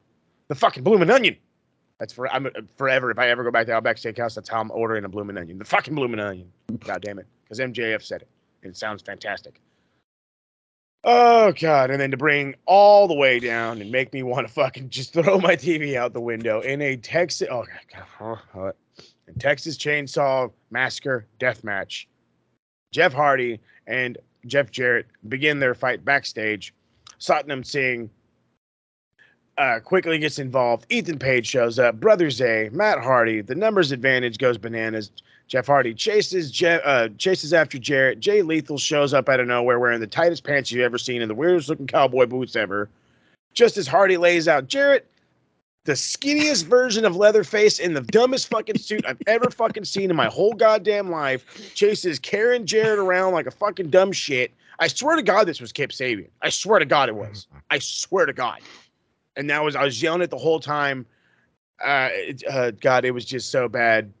[0.48, 1.36] The fucking blooming onion.
[1.98, 3.10] That's for I'm uh, forever.
[3.10, 5.58] If I ever go back to Outback Steakhouse, that's how I'm ordering a blooming onion.
[5.58, 6.50] The fucking blooming onion.
[6.80, 8.28] God damn it, because MJF said it
[8.62, 9.60] and it sounds fantastic.
[11.04, 11.90] Oh god!
[11.90, 15.12] And then to bring all the way down and make me want to fucking just
[15.14, 18.74] throw my TV out the window in a Texas, oh god,
[19.38, 22.08] Texas Chainsaw Massacre death match.
[22.92, 26.72] Jeff Hardy and Jeff Jarrett begin their fight backstage.
[27.18, 28.10] Satnam Singh
[29.58, 30.86] uh, quickly gets involved.
[30.90, 31.98] Ethan Page shows up.
[32.00, 33.40] Brother Zay, Matt Hardy.
[33.40, 35.10] The numbers advantage goes bananas.
[35.48, 38.20] Jeff Hardy chases uh, chases after Jarrett.
[38.20, 41.30] Jay Lethal shows up out of nowhere wearing the tightest pants you've ever seen and
[41.30, 42.88] the weirdest looking cowboy boots ever.
[43.54, 45.06] Just as Hardy lays out Jarrett,
[45.86, 50.16] the skinniest version of Leatherface in the dumbest fucking suit I've ever fucking seen in
[50.16, 54.52] my whole goddamn life, chases Karen Jarrett around like a fucking dumb shit.
[54.78, 56.28] I swear to God, this was Kip Sabian.
[56.42, 57.46] I swear to God, it was.
[57.70, 58.60] I swear to God.
[59.36, 61.06] And that was I was yelling it the whole time.
[61.82, 62.10] Uh,
[62.50, 64.12] uh God, it was just so bad.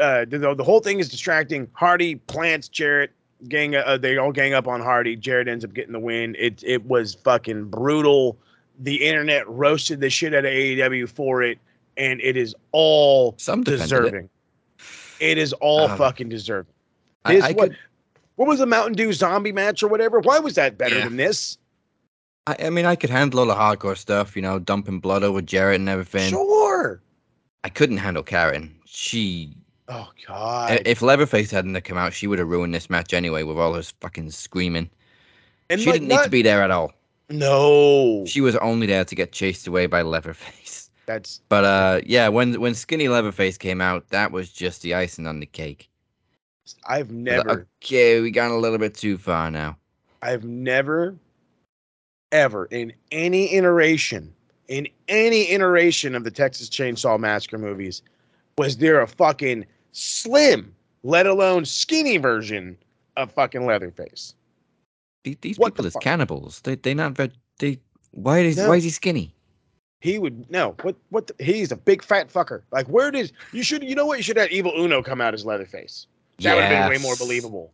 [0.00, 1.68] Uh, the, the whole thing is distracting.
[1.72, 3.12] Hardy plants Jarrett.
[3.48, 5.14] Gang, uh, they all gang up on Hardy.
[5.14, 6.34] Jarrett ends up getting the win.
[6.36, 8.36] It it was fucking brutal
[8.78, 11.58] the internet roasted the shit out of AEW for it,
[11.96, 13.82] and it is all Some defended it.
[13.88, 14.30] deserving.
[15.20, 15.38] It.
[15.38, 16.72] is all Uh, fucking deserving.
[17.26, 17.78] This I what, could,
[18.36, 20.20] what was the Mountain Dew zombie match or whatever?
[20.20, 21.04] Why was that better Yeah.
[21.04, 21.58] than this?
[22.46, 25.42] I, I mean, I could handle all the hardcore stuff, you know, dumping blood over
[25.42, 26.30] Jarrett and everything.
[26.30, 27.02] Sure.
[27.64, 28.74] I couldn't handle Karen.
[28.86, 29.54] She,
[29.88, 30.80] Oh God.
[30.86, 33.82] if Leatherface hadn't come out, she would have ruined this match anyway with all her
[34.00, 34.88] fucking screaming.
[35.68, 36.92] and she like, didn't need not- to be there at all.
[37.30, 38.24] No.
[38.26, 40.90] She was only there to get chased away by Leatherface.
[41.06, 45.26] That's But uh, yeah, when when Skinny Leatherface came out, that was just the icing
[45.26, 45.88] on the cake.
[46.86, 49.78] I've like, never Okay, we gone a little bit too far now.
[50.20, 51.16] I've never,
[52.30, 54.34] ever in any iteration,
[54.68, 58.02] in any iteration of the Texas Chainsaw Massacre movies,
[58.58, 62.76] was there a fucking slim, let alone skinny version
[63.16, 64.34] of fucking Leatherface.
[65.28, 66.02] These, these people the is fuck?
[66.02, 66.60] cannibals.
[66.62, 67.32] They they not veg.
[67.58, 67.78] They
[68.12, 68.68] why is No.
[68.68, 69.34] why is he skinny?
[70.00, 70.74] He would no.
[70.82, 71.26] What what?
[71.26, 72.62] The, he's a big fat fucker.
[72.70, 75.34] Like where does you should you know what you should have Evil Uno come out
[75.34, 76.06] as Leatherface.
[76.40, 77.72] That would have been way more believable.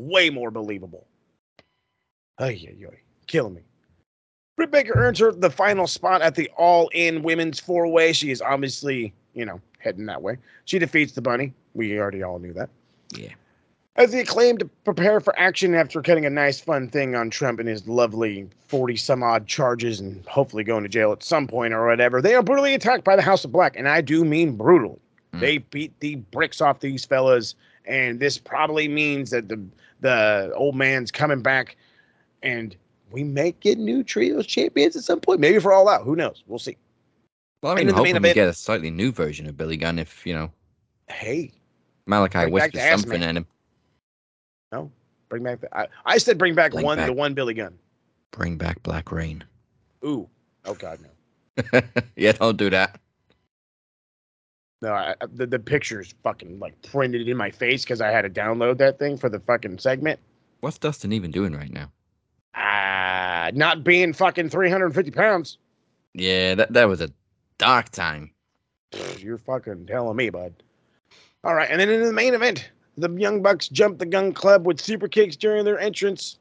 [0.00, 1.06] Way more believable.
[2.38, 2.98] Ay, ay, ay.
[3.26, 3.62] Killing me.
[4.56, 8.12] Britt Baker earns her the final spot at the All In Women's Four Way.
[8.12, 10.36] She is obviously, you know, heading that way.
[10.64, 11.52] She defeats the Bunny.
[11.74, 12.68] We already all knew that.
[13.16, 13.30] Yeah.
[13.96, 17.68] As the acclaimed prepare for action after cutting a nice fun thing on Trump and
[17.68, 21.86] his lovely 40 some odd charges and hopefully going to jail at some point or
[21.86, 23.76] whatever, they are brutally attacked by the House of Black.
[23.76, 24.98] And I do mean brutally.
[25.32, 25.40] Mm.
[25.40, 27.54] They beat the bricks off these fellas.
[27.84, 29.62] And this probably means that the
[30.00, 31.76] the old man's coming back
[32.42, 32.76] and
[33.10, 35.38] we may get new trios champions at some point.
[35.38, 36.02] Maybe for all out.
[36.02, 36.42] Who knows?
[36.48, 36.76] We'll see.
[37.62, 39.56] Well, I And mean, in the main hoping we get a slightly new version of
[39.56, 40.50] Billy Gunn if you know
[41.08, 41.52] Hey,
[42.08, 43.46] Malakai whispers something man.
[45.34, 47.76] Bring back the I, I said bring back Bring one back- the one Billy Gunn.
[48.30, 49.42] Bring back Black Reign.
[50.04, 50.28] Ooh.
[50.64, 51.80] Oh god no.
[52.16, 53.00] yeah, don't do that.
[54.80, 58.30] No, I, the, the picture's fucking like printed in my face because I had to
[58.30, 60.20] download that thing for the fucking segment.
[60.60, 61.90] What's Dustin even doing right now?
[62.54, 65.58] Ah, not being fucking 350 pounds.
[66.12, 67.10] Yeah, that that was a
[67.58, 68.30] dark time.
[69.18, 70.54] You're fucking telling me, bud.
[71.42, 74.66] All right, and then in the main event, the Young Bucks jumped the Gunn Club
[74.66, 76.38] with super kicks during their entrance.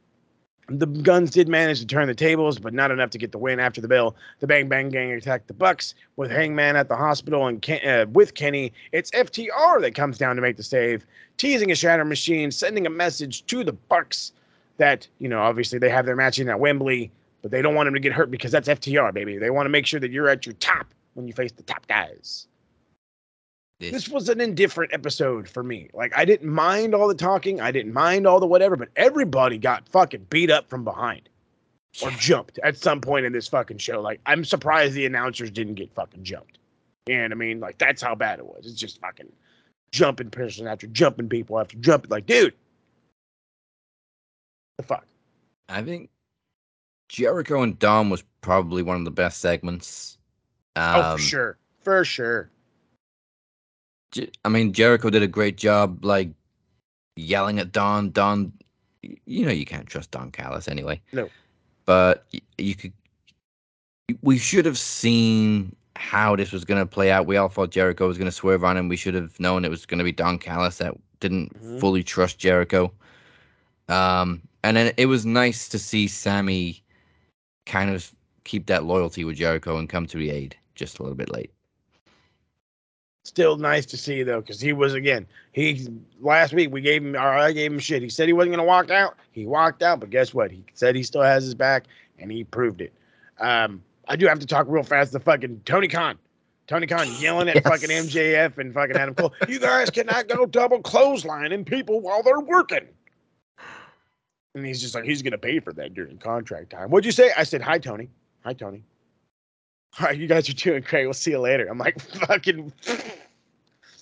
[0.69, 3.59] The Gunns did manage to turn the tables, but not enough to get the win.
[3.59, 7.47] After the bell, the Bang Bang Gang attacked the Bucks with Hangman at the hospital
[7.47, 8.71] and Ken, uh, with Kenny.
[8.93, 11.05] It's FTR that comes down to make the save,
[11.37, 14.31] teasing a Shatter Machine, sending a message to the Bucks
[14.77, 17.87] that you know obviously they have their match in at Wembley, but they don't want
[17.87, 19.37] him to get hurt because that's FTR, baby.
[19.37, 21.85] They want to make sure that you're at your top when you face the top
[21.87, 22.47] guys
[23.91, 25.89] This, was an indifferent episode for me.
[25.93, 29.57] Like I didn't mind all the talking, I didn't mind all the whatever, but everybody
[29.57, 31.29] got fucking beat up from behind
[32.01, 34.01] or jumped at some point in this fucking show.
[34.01, 36.59] Like I'm surprised the announcers didn't get fucking jumped.
[37.07, 38.65] And I mean, like that's how bad it was.
[38.65, 39.31] It's just fucking
[39.91, 42.09] jumping person after jumping people after jumping.
[42.09, 42.53] Like, dude,
[44.77, 45.05] the fuck.
[45.69, 46.09] I think
[47.09, 50.17] Jericho and Dom was probably one of the best segments.
[50.75, 52.49] Um, oh, for sure, for sure.
[54.45, 56.29] I mean, Jericho did a great job, like
[57.15, 58.11] yelling at Don.
[58.11, 58.51] Don,
[59.01, 61.01] you know, you can't trust Don Callis anyway.
[61.11, 61.29] No.
[61.85, 62.25] But
[62.57, 62.93] you could.
[64.21, 67.25] We should have seen how this was going to play out.
[67.25, 68.89] We all thought Jericho was going to swerve on him.
[68.89, 71.79] We should have known it was going to be Don Callis that didn't Mhm.
[71.79, 72.91] fully trust Jericho.
[73.87, 76.83] Um, and then it was nice to see Sami
[77.65, 78.11] kind of
[78.43, 81.51] keep that loyalty with Jericho and come to the aid just a little bit late.
[83.25, 85.25] Still nice to see though, because he was again.
[85.53, 85.87] He
[86.19, 88.01] last week we gave him, or I gave him shit.
[88.01, 89.15] He said he wasn't gonna walk out.
[89.31, 90.51] He walked out, but guess what?
[90.51, 91.85] He said he still has his back,
[92.19, 92.91] and he proved it.
[93.39, 95.13] Um, I do have to talk real fast.
[95.13, 96.17] The fucking Tony Khan.
[96.67, 97.63] Tony Khan yelling at Yes.
[97.63, 99.33] fucking MJF and fucking Adam Cole.
[99.47, 102.87] You guys cannot go double clotheslining people while they're working.
[104.55, 106.89] And he's just like, he's gonna pay for that during contract time.
[106.89, 107.31] What'd you say?
[107.37, 108.09] I said, hi Tony.
[108.43, 108.83] Hi Tony.
[109.99, 111.05] All right, you guys are doing great.
[111.05, 111.67] We'll see you later.
[111.67, 112.73] I'm like, fucking.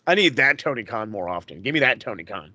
[0.08, 1.62] I need that Tony Khan more often.
[1.62, 2.54] Give me that Tony Khan.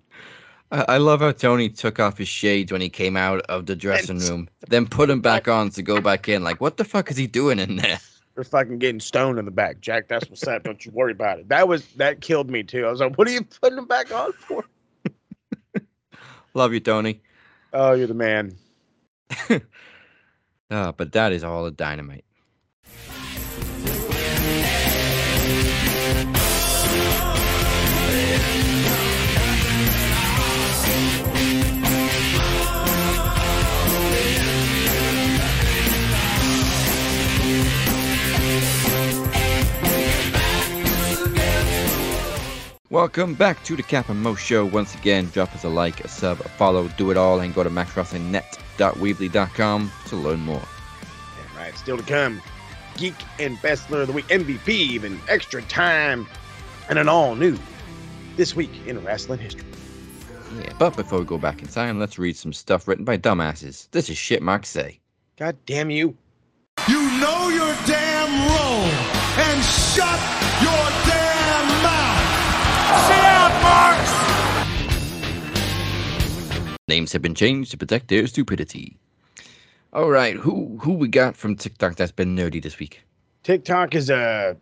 [0.72, 3.76] I, I love how Tony took off his shades when he came out of the
[3.76, 6.42] dressing room, then put them back on to go back in.
[6.42, 8.00] Like, what the fuck is he doing in there?
[8.34, 9.80] They're fucking getting stoned in the back.
[9.80, 10.64] Jack, that's what's up.
[10.64, 11.48] Don't you worry about it.
[11.48, 12.84] That was that killed me too.
[12.84, 14.64] I was like, what are you putting them back on for?
[16.54, 17.22] Love you, Tony.
[17.72, 18.56] Oh, you're the man.
[20.70, 22.25] Ah, but that is all the dynamite.
[42.96, 44.64] Welcome back to the Cap and Mo Show.
[44.64, 47.62] Once again, drop us a like, a sub, a follow, do it all, and go
[47.62, 50.56] to maxwrestlingnet.weebly.com to learn more.
[50.56, 51.76] All right.
[51.76, 52.40] Still to come.
[52.96, 56.26] Geek and Bestler of the Week, MVP, even extra time,
[56.88, 57.58] and an all new
[58.38, 59.68] this week in wrestling history.
[60.58, 63.90] Yeah, but before we go back in time, let's read some stuff written by dumbasses.
[63.90, 65.00] This is shit Mark say.
[65.36, 66.16] God damn you.
[66.88, 68.88] You know your damn role
[69.44, 70.18] and shut
[70.62, 71.05] your damn mouth.
[73.06, 74.12] Sit down, Marks.
[76.88, 78.96] Names have been changed to protect their stupidity.
[79.92, 83.02] All right, who who we got from TikTok that's been nerdy this week?
[83.42, 84.56] TikTok is a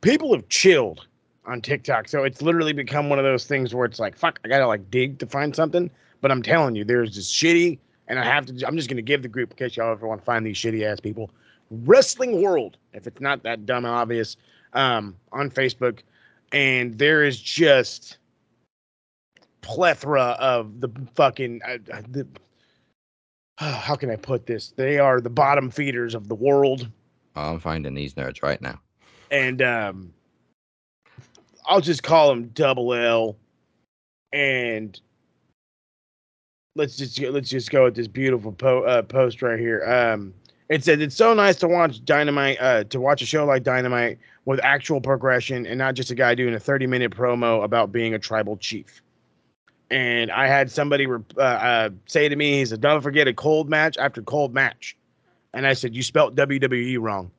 [0.00, 1.06] people have chilled
[1.46, 2.08] on TikTok.
[2.08, 4.90] So it's literally become one of those things where it's like, fuck, I gotta like
[4.90, 5.90] dig to find something.
[6.20, 7.78] But I'm telling you, there's just shitty,
[8.08, 10.20] and I have to I'm just gonna give the group in case y'all ever want
[10.20, 11.30] to find these shitty ass people.
[11.70, 14.36] Wrestling World, if it's not that dumb and obvious,
[14.72, 16.00] um, on Facebook.
[16.54, 18.18] And there is just
[19.60, 22.26] plethora of the fucking uh, uh, the
[23.58, 24.70] how can I put this?
[24.76, 26.88] They are the bottom feeders of the world
[27.36, 28.80] Oh, I'm finding these nerds right now.
[29.32, 30.12] and um,
[31.66, 33.36] I'll just call them Double L,
[34.32, 35.00] and
[36.76, 39.82] let's just let's just go with this beautiful po- uh, post right here.
[39.84, 40.32] Um,
[40.68, 44.18] it says it's so nice to watch Dynamite, uh, to watch a show like Dynamite
[44.44, 48.14] with actual progression and not just a guy doing a 30 minute promo about being
[48.14, 49.02] a tribal chief.
[49.90, 53.68] And I had somebody uh, uh, say to me, he said, "Don't forget a cold
[53.68, 54.96] match after cold match,"
[55.52, 57.30] and I said, "You spelt WWE wrong."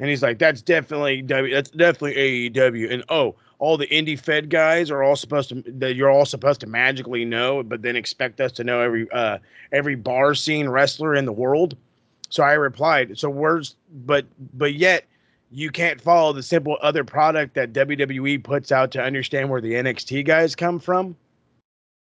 [0.00, 1.54] And he's like, "That's definitely W.
[1.54, 5.94] That's definitely AEW." And oh, all the indie Fed guys are all supposed to that
[5.94, 9.38] you're all supposed to magically know, but then expect us to know every uh
[9.72, 11.76] every bar scene wrestler in the world.
[12.30, 15.04] So I replied, "So words, but but yet."
[15.50, 19.74] You can't follow the simple other product that WWE puts out to understand where the
[19.74, 21.14] NXT guys come from.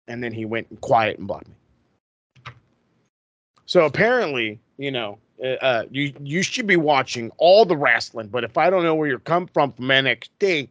[0.09, 1.55] And then he went quiet and blocked me.
[3.67, 8.29] So apparently, you know, uh, uh, you you should be watching all the wrestling.
[8.29, 10.69] But if I don't know where you come from from NXT,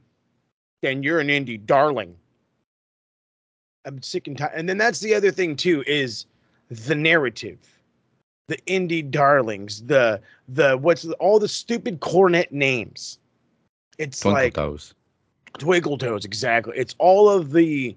[0.81, 2.15] then you're an indie darling.
[3.85, 4.53] I'm sick and tired.
[4.55, 6.25] And then that's the other thing too is
[6.69, 7.59] the narrative,
[8.47, 13.19] the indie darlings, the the what's the, all the stupid cornet names.
[13.97, 14.93] It's Twinkle like toes.
[15.57, 16.77] Twinkle Toes, exactly.
[16.77, 17.95] It's all of the.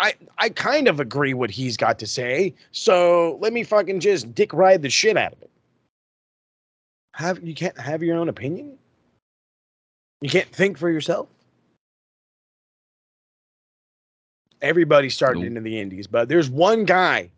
[0.00, 2.54] I I kind of agree what he's got to say.
[2.72, 5.50] So let me fucking just dick ride the shit out of it.
[7.14, 8.78] Have you can't have your own opinion?
[10.20, 11.28] You can't think for yourself.
[14.60, 15.48] Everybody's starting Nope.
[15.48, 17.30] into the indies, but there's one guy.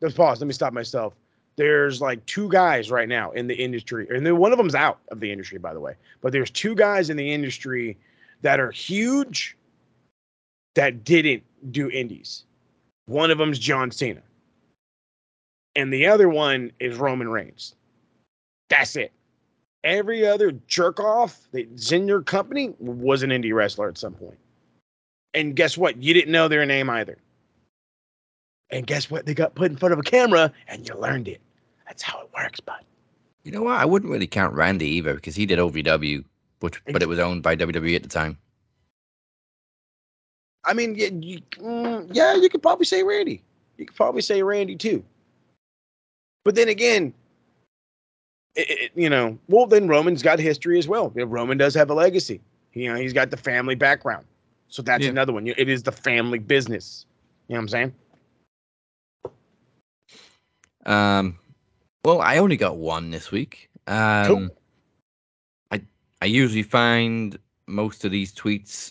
[0.00, 0.40] Let's pause.
[0.40, 1.14] Let me stop myself.
[1.58, 5.00] There's like two guys right now in the industry, and then one of them's out
[5.08, 5.94] of the industry, by the way.
[6.20, 7.98] But there's two guys in the industry
[8.42, 9.56] that are huge
[10.76, 11.42] that didn't
[11.72, 12.44] do indies.
[13.06, 14.22] One of them's John Cena,
[15.74, 17.74] and the other one is Roman Reigns.
[18.70, 19.10] That's it.
[19.82, 24.38] Every other jerk off that's in your company was an indie wrestler at some point.
[25.34, 26.00] And guess what?
[26.00, 27.18] You didn't know their name either.
[28.70, 29.26] And guess what?
[29.26, 31.40] They got put in front of a camera and you learned it.
[31.88, 32.84] That's how it works, bud.
[33.44, 33.78] You know what?
[33.80, 36.22] I wouldn't really count Randy either because he did OVW,
[36.60, 38.36] but but it was owned by WWE at the time.
[40.64, 43.42] I mean, yeah, you, mm, yeah, you could probably say Randy.
[43.78, 45.02] You could probably say Randy too.
[46.44, 47.14] But then again,
[48.54, 51.10] it, it- you know, well, then Roman's got history as well.
[51.16, 52.40] Yeah, Roman does have a legacy.
[52.74, 54.26] You know, he's got the family background.
[54.68, 55.10] So that's Yeah.
[55.10, 55.46] another one.
[55.46, 57.06] It is the family business.
[57.48, 57.94] You know what I'm saying?
[60.84, 61.38] Um,
[62.08, 63.68] well, I only got one this week.
[63.86, 64.48] Um, Cool.
[65.70, 65.82] I
[66.22, 68.90] I usually find most of these tweets.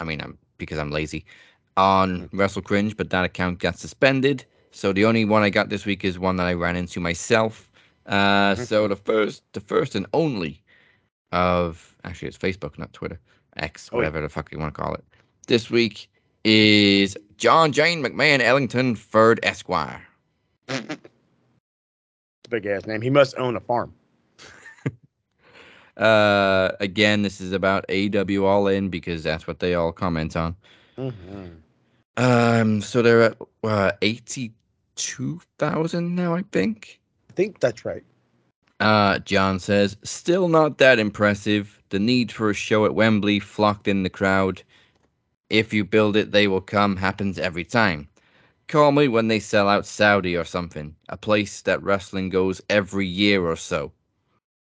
[0.00, 1.26] I mean, I'm because I'm lazy
[1.76, 4.46] on Wrestle Cringe, but that account got suspended.
[4.70, 7.70] So the only one I got this week is one that I ran into myself.
[8.06, 10.62] Uh, so the first, the first and only
[11.32, 13.20] of actually it's Facebook, not Twitter,
[13.58, 13.98] X, Oh, yeah.
[13.98, 15.04] whatever the fuck you want to call it.
[15.48, 16.08] This week
[16.44, 20.02] is John Jane McMahon Ellington Ferd Esquire.
[22.52, 23.00] Big ass name.
[23.00, 23.94] He must own a farm.
[25.94, 30.56] Uh, again, this is about AW All In because that's what they all comment on.
[30.96, 31.48] Mm-hmm.
[32.16, 36.98] Um, so they're at uh, eighty-two thousand now, I think.
[37.28, 38.02] I think that's right.
[38.80, 41.78] Uh, John says, still not that impressive.
[41.90, 44.62] The need for a show at Wembley flocked in the crowd.
[45.50, 46.96] If you build it, they will come.
[46.96, 48.08] Happens every time.
[48.72, 50.96] Call me when they sell out Saudi or something.
[51.10, 53.92] A place that wrestling goes every year or so.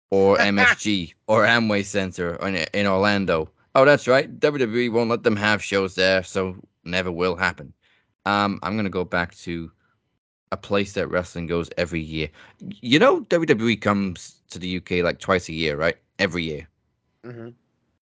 [0.10, 3.52] Or MSG or Amway Center in, in Orlando.
[3.76, 4.40] Oh, that's right.
[4.40, 7.72] WWE won't let them have shows there, so never will happen.
[8.26, 9.72] Um, I'm gonna go back to
[10.52, 12.30] a place that wrestling goes every year.
[12.82, 15.98] You know, WWE comes to the UK like twice a year, right?
[16.18, 16.68] Every year.
[17.24, 17.50] Mm-hmm.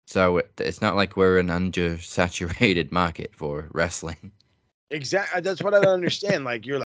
[0.08, 4.34] So it, it's not like we're an undersaturated market for wrestling.
[4.92, 5.42] Exactly.
[5.42, 6.44] That's what I don't understand.
[6.46, 6.86] Like you're like,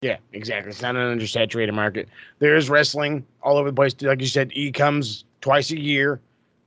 [0.00, 0.70] yeah, exactly.
[0.70, 2.08] It's not an undersaturated market.
[2.38, 3.94] There is wrestling all over the place.
[4.00, 6.20] Like you said, E comes twice a year,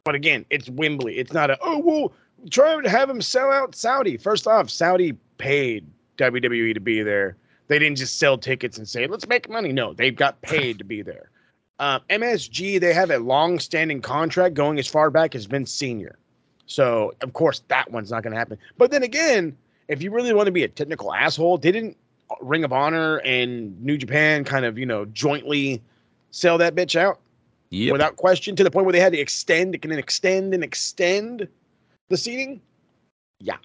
[0.03, 1.17] but again, it's Wembley.
[1.17, 2.13] It's not a oh well,
[2.49, 4.17] try to have him sell out Saudi.
[4.17, 5.86] First off, Saudi paid
[6.17, 7.38] WWE to be there.
[7.67, 9.71] They didn't just sell tickets and say let's make money.
[9.71, 11.30] No, they got paid to be there.
[11.80, 16.17] Um, MSG they have a long-standing contract going as far back as Vince Senior.
[16.65, 18.57] So of course that one's not going to happen.
[18.78, 19.55] But then again,
[19.88, 21.97] if you really want to be a technical asshole, didn't
[22.29, 25.81] uh, Ring of Honor and New Japan kind of, you know, jointly
[26.31, 27.19] sell that bitch out
[27.69, 27.91] Yep.
[27.91, 31.47] without question to the point where they had to extend it and extend and extend
[32.09, 32.61] the seating?
[33.39, 33.57] Yeah.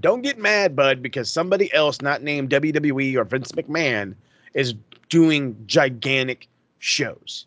[0.00, 4.14] Don't get mad, bud, because somebody else not named WWE or Vince McMahon
[4.54, 4.74] is
[5.10, 7.46] doing gigantic shows.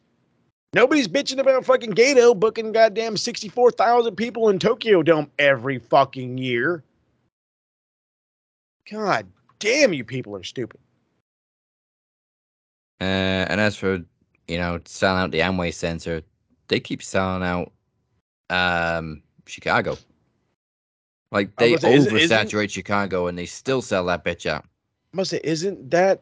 [0.74, 6.84] Nobody's bitching about fucking Gedo booking goddamn 64,000 people in Tokyo Dome every fucking year.
[8.90, 9.28] God
[9.60, 10.80] damn, you people are stupid.
[13.02, 13.04] Uh,
[13.50, 14.02] and as for
[14.48, 16.22] you know selling out the Amway Center,
[16.68, 17.72] they keep selling out
[18.50, 19.98] um Chicago.
[21.32, 24.64] Like they say, oversaturate Chicago and they still sell that bitch out.
[25.14, 26.22] I must say, isn't that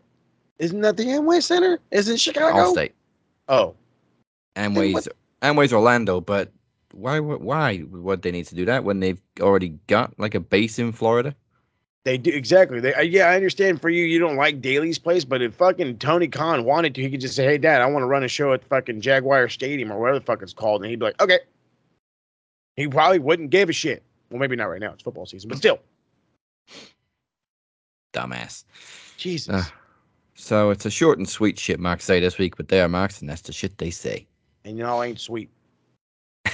[0.60, 1.80] isn't that the Amway Center?
[1.92, 2.74] Isn't Chicago?
[2.74, 2.94] Allstate.
[3.50, 3.76] Oh,
[4.56, 5.08] Amway's
[5.42, 6.52] Amway's Orlando, but
[6.94, 10.80] why why would they need to do that when they've already got like a base
[10.80, 11.36] in Florida?
[12.06, 12.82] They do exactly.
[12.82, 16.00] They uh, yeah, I understand for you, you don't like Daily's Place, but if fucking
[16.00, 18.28] Tony Khan wanted to, he could just say, "Hey, Dad, I want to run a
[18.28, 21.22] show at fucking Jaguar Stadium or whatever the fuck it's called," and he'd be like,
[21.22, 21.40] "Okay."
[22.76, 24.04] He probably wouldn't give a shit.
[24.30, 25.80] Well, maybe not right now; it's football season, but still,
[28.14, 28.66] Dumbass.
[29.16, 29.54] Jesus.
[29.54, 29.64] Uh,
[30.36, 33.22] so it's a short and sweet shit marks say this week, but they are marks,
[33.22, 34.28] and that's the shit they say.
[34.66, 35.50] and y'all ain't sweet.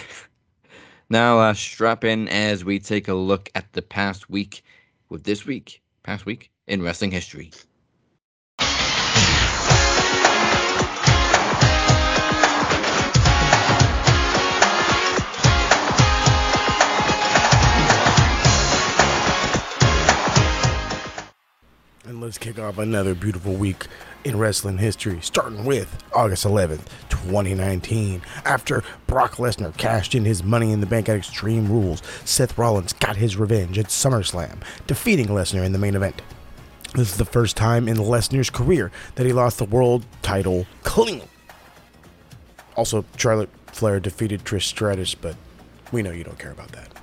[1.12, 4.64] Now, uh, strap in as we take a look at the past week
[5.10, 7.52] with this week, past week in wrestling history.
[22.10, 23.86] And let's kick off another beautiful week
[24.24, 28.24] in wrestling history, starting with August 11th, 2019.
[28.46, 32.94] After Brock Lesnar cashed in his money in the bank at Extreme Rules, Seth Rollins
[32.94, 34.58] got his revenge at SummerSlam,
[34.88, 36.20] defeating Lesnar in the main event.
[36.96, 41.22] This is the first time in Lesnar's career that he lost the world title clean.
[42.76, 45.36] Also, Charlotte Flair defeated Trish Stratus, but
[45.92, 46.99] we know you don't care about that.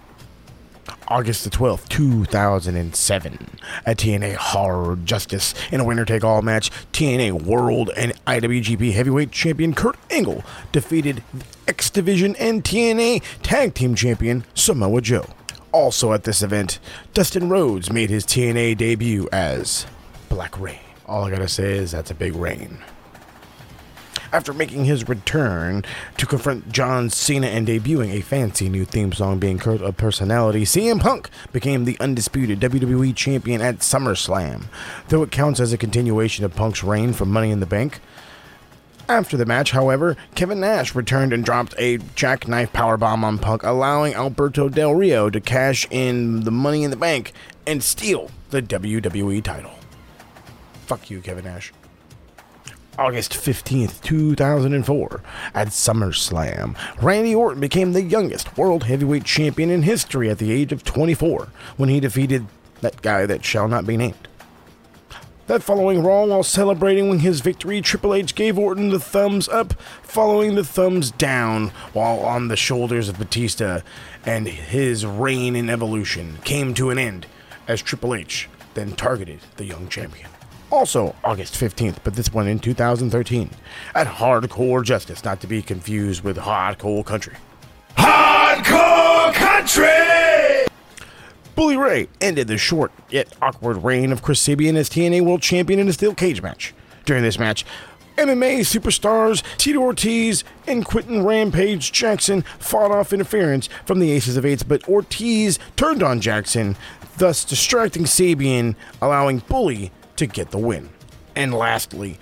[1.09, 7.43] August the 12th, 2007, at TNA Hard Justice in a winner take all match, TNA
[7.43, 11.23] World and IWGP Heavyweight Champion Kurt Angle defeated
[11.69, 15.27] X Division and TNA Tag Team Champion Samoa Joe.
[15.73, 16.79] Also at this event,
[17.15, 19.87] Dustin Rhodes made his TNA debut as
[20.29, 20.81] Black Reign.
[21.07, 22.79] All I gotta say is that's a big rain
[24.33, 25.85] after making his return
[26.17, 30.65] to confront John Cena and debuting a fancy new theme song being Cult of Personality,
[30.65, 34.65] CM Punk became the undisputed WWE champion at SummerSlam,
[35.09, 38.01] though it counts as a continuation of Punk's reign from Money in the Bank.
[39.09, 44.15] After the match, however, Kevin Nash returned and dropped a jackknife powerbomb on Punk, allowing
[44.15, 47.33] Alberto Del Rio to cash in the Money in the Bank
[47.67, 49.71] and steal the WWE title.
[50.87, 51.73] Fuck you, Kevin Nash.
[52.99, 55.23] August 15th, 2004,
[55.55, 60.73] at SummerSlam, Randy Orton became the youngest World Heavyweight Champion in history at the age
[60.73, 62.47] of 24 when he defeated
[62.81, 64.29] that guy that shall not be named.
[65.47, 70.57] That following Raw, while celebrating his victory, Triple H gave Orton the thumbs up, following
[70.57, 73.83] the thumbs down while on the shoulders of Batista,
[74.25, 77.27] and his reign in evolution came to an end
[77.69, 80.29] as Triple H then targeted the young champion.
[80.77, 83.49] Also, August 15th, but this one in 2013,
[83.95, 87.33] at Hardcore Justice, not to be confused with Hardcore Country.
[87.97, 90.67] Hardcore country!
[91.55, 95.81] Bully Ray ended the short yet awkward reign of Chris Sabin as TNA World Champion
[95.81, 96.75] in a steel cage match.
[97.07, 97.65] During this match,
[98.19, 104.45] MMA superstars Tito Ortiz and Quinton Rampage Jackson fought off interference from the Aces of
[104.45, 106.77] Eights, but Ortiz turned on Jackson,
[107.17, 110.91] thus distracting Sabin, allowing Bully to get the win.
[111.35, 112.19] And lastly,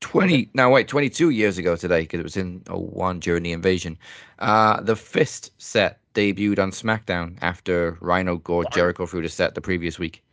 [0.00, 0.48] Twenty.
[0.54, 3.98] No, wait, twenty-two years ago today because it was in 01 during the invasion.
[4.38, 9.60] Uh, the Fist set debuted on SmackDown after Rhino gored Jericho through the set the
[9.60, 10.24] previous week.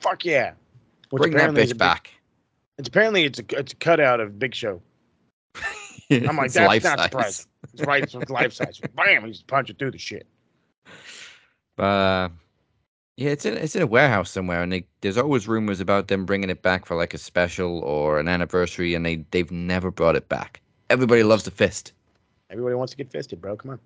[0.00, 0.52] Fuck yeah.
[1.10, 2.10] Which Bring that bitch big- back.
[2.78, 4.80] It's apparently it's a it's a cutout of Big Show.
[6.10, 7.04] I'm like, that's not size.
[7.04, 7.46] surprising.
[7.74, 8.80] It's right, it's life size.
[8.94, 10.26] Bam, he's punching through the shit.
[11.76, 12.28] But uh,
[13.16, 16.24] yeah, it's in it's in a warehouse somewhere, and they, there's always rumors about them
[16.24, 20.16] bringing it back for like a special or an anniversary, and they they've never brought
[20.16, 20.62] it back.
[20.88, 21.92] Everybody loves the fist.
[22.48, 23.56] Everybody wants to get fisted, bro.
[23.56, 23.80] Come on.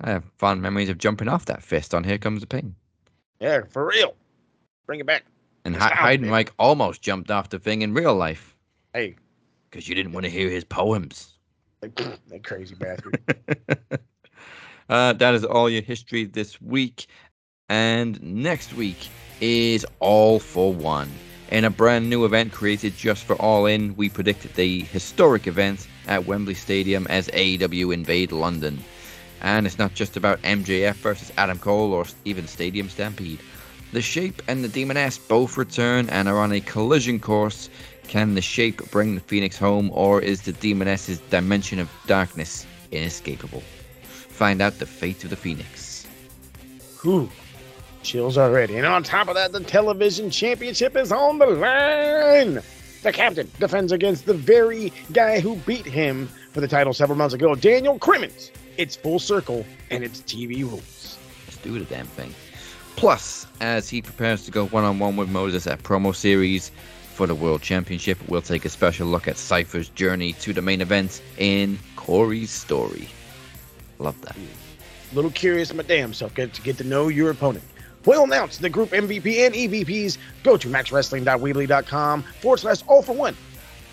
[0.00, 2.74] I have fond memories of jumping off that fist on Here Comes the Pain,
[3.40, 4.14] Yeah, for real.
[4.86, 5.24] Bring it back.
[5.64, 6.30] and It's Hi- out, Hyde and baby.
[6.30, 8.56] Mike almost jumped off the thing in real life
[8.94, 9.16] Hey,
[9.70, 11.34] because you didn't want to hear his poems.
[11.80, 11.94] that,
[12.28, 13.18] that crazy bastard.
[14.88, 17.06] uh, that is all your history this week.
[17.68, 18.96] And next week
[19.40, 21.10] is All for One.
[21.52, 25.86] In a brand new event created just for All In, we predicted the historic event
[26.08, 28.82] at Wembley Stadium as AEW invade London.
[29.40, 33.40] And it's not just about MJF versus Adam Cole or even Stadium Stampede.
[33.92, 37.68] The Shape and the Demoness both return and are on a collision course.
[38.06, 43.62] Can the Shape bring the Phoenix home, or is the Demoness's dimension of darkness inescapable?
[44.02, 46.06] Find out the fate of the Phoenix.
[47.02, 47.30] Whew.
[48.02, 48.76] Chills already.
[48.76, 52.62] And on top of that, the television championship is on the line.
[53.02, 57.34] The captain defends against the very guy who beat him for the title several months
[57.34, 58.50] ago, Daniel Crimmins.
[58.80, 61.18] It's full circle and it's TV rules.
[61.46, 62.34] Let's do the damn thing.
[62.96, 66.70] Plus, as he prepares to go one on one with Moses at promo series
[67.12, 70.80] for the World Championship, we'll take a special look at Cypher's journey to the main
[70.80, 73.10] event in Corey's story.
[73.98, 74.34] Love that.
[74.34, 77.64] A Little curious my damn self get to get to know your opponent.
[78.06, 80.16] We'll announce the group MVP and EVPs.
[80.42, 83.36] Go to maxwrestling.weebly.com forward slash all for one.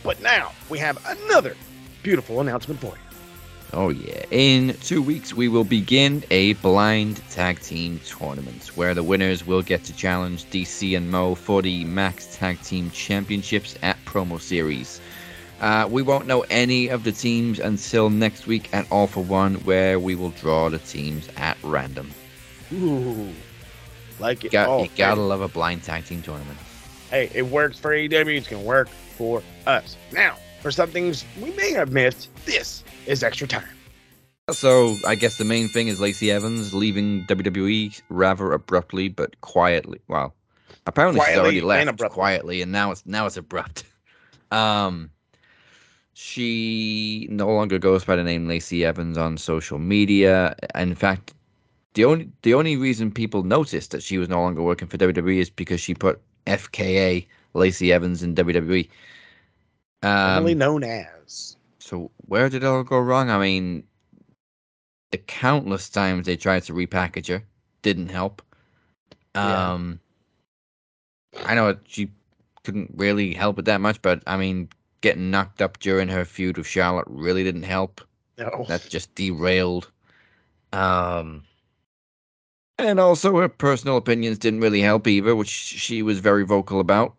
[0.02, 1.58] But now we have another
[2.04, 3.07] beautiful announcement for you.
[3.74, 4.24] Oh, yeah.
[4.32, 9.62] In two weeks, we will begin a blind tag team tournament where the winners will
[9.62, 15.02] get to challenge DC and Mo for the Max Tag Team Championships at Promo Series.
[15.60, 19.56] Uh, we won't know any of the teams until next week at All for One,
[19.56, 22.12] where we will draw the teams at random.
[22.74, 23.34] Ooh.
[24.20, 24.52] Like it.
[24.52, 26.58] Got, you gotta love a blind tag team tournament.
[27.10, 28.38] Hey, it works for AEW.
[28.38, 29.96] It's to work for us.
[30.12, 33.68] Now, for some things we may have missed, this is extra time.
[34.52, 40.00] So I guess the main thing is Lacey Evans leaving WWE rather abruptly but quietly.
[40.08, 40.34] Well,
[40.86, 43.84] apparently she's already Quietly and left quietly, and now it's now it's abrupt.
[44.50, 45.10] Um,
[46.14, 50.56] she no longer goes by the name Lacey Evans on social media.
[50.74, 51.34] In fact,
[51.96, 55.40] the only the only reason people noticed that she was no longer working for WWE
[55.40, 58.88] is because she put FKA Lacey Evans in WWE.
[60.02, 61.58] Commonly Um, known as.
[61.80, 63.30] so where did it all go wrong?
[63.30, 63.84] I mean,
[65.12, 67.44] the countless times they tried to repackage her
[67.82, 68.42] didn't help.
[69.36, 69.74] Yeah.
[69.74, 70.00] Um,
[71.46, 72.12] I know she
[72.64, 74.02] couldn't really help it that much.
[74.02, 74.70] But I mean,
[75.02, 78.02] getting knocked up during her feud with Charlotte really didn't help.
[78.38, 78.66] No.
[78.68, 79.92] That just derailed.
[80.74, 81.44] Um,
[82.78, 87.16] and also her personal opinions didn't really help either, which she was very vocal about.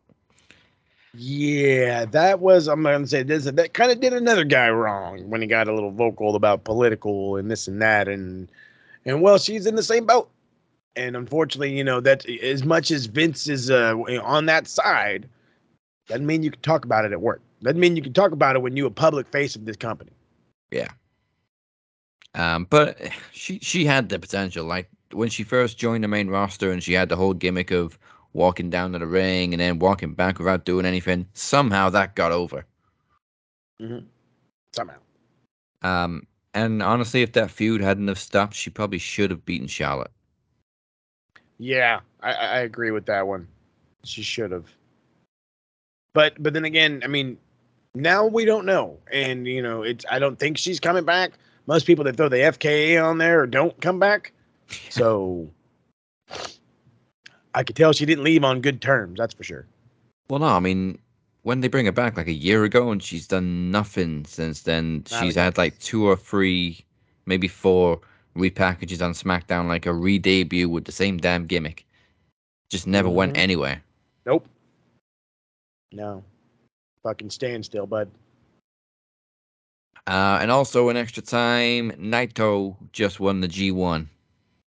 [1.20, 2.68] Yeah, that was.
[2.68, 3.44] I'm gonna say this.
[3.44, 7.36] That kind of did another guy wrong when he got a little vocal about political
[7.36, 8.48] and this and that, and
[9.04, 10.30] and well, she's in the same boat.
[10.94, 15.28] And unfortunately, you know that as much as Vince is uh, on that side,
[16.06, 17.40] doesn't mean you can talk about it at work.
[17.62, 20.12] Doesn't mean you can talk about it when you're a public face of this company.
[20.70, 20.88] Yeah.
[22.34, 22.96] Um, but
[23.32, 24.66] she she had the potential.
[24.66, 27.98] Like when she first joined the main roster, and she had the whole gimmick of
[28.38, 31.26] walking down to the ring and then walking back without doing anything.
[31.34, 32.64] Somehow that got over.
[33.82, 34.06] Mm-hmm.
[34.72, 34.96] Somehow.
[35.82, 40.10] Um, and honestly, if that feud hadn't have stopped, she probably should have beaten Charlotte.
[41.58, 43.48] Yeah, I, I I agree with that one.
[44.04, 44.66] She should have.
[46.12, 47.36] But but then again, I mean,
[47.94, 50.04] now we don't know, and you know, it's.
[50.10, 51.32] I don't think she's coming back.
[51.66, 54.32] Most people that throw the FKA on there don't come back.
[54.90, 55.48] So
[57.54, 59.18] I could tell she didn't leave on good terms.
[59.18, 59.66] That's for sure.
[60.28, 60.98] Well, no, I mean,
[61.42, 65.04] when they bring her back like a year ago, and she's done nothing since then.
[65.10, 66.84] Not she's had like two or three,
[67.26, 68.00] maybe four
[68.36, 71.86] repackages on SmackDown, like a re-debut with the same damn gimmick.
[72.70, 73.38] Just never went Mhm.
[73.38, 73.82] anywhere.
[74.26, 74.46] Nope.
[75.92, 76.22] No.
[77.02, 78.10] Fucking standstill, bud.
[80.06, 84.08] Uh, and also in extra time, Naito just won the G1,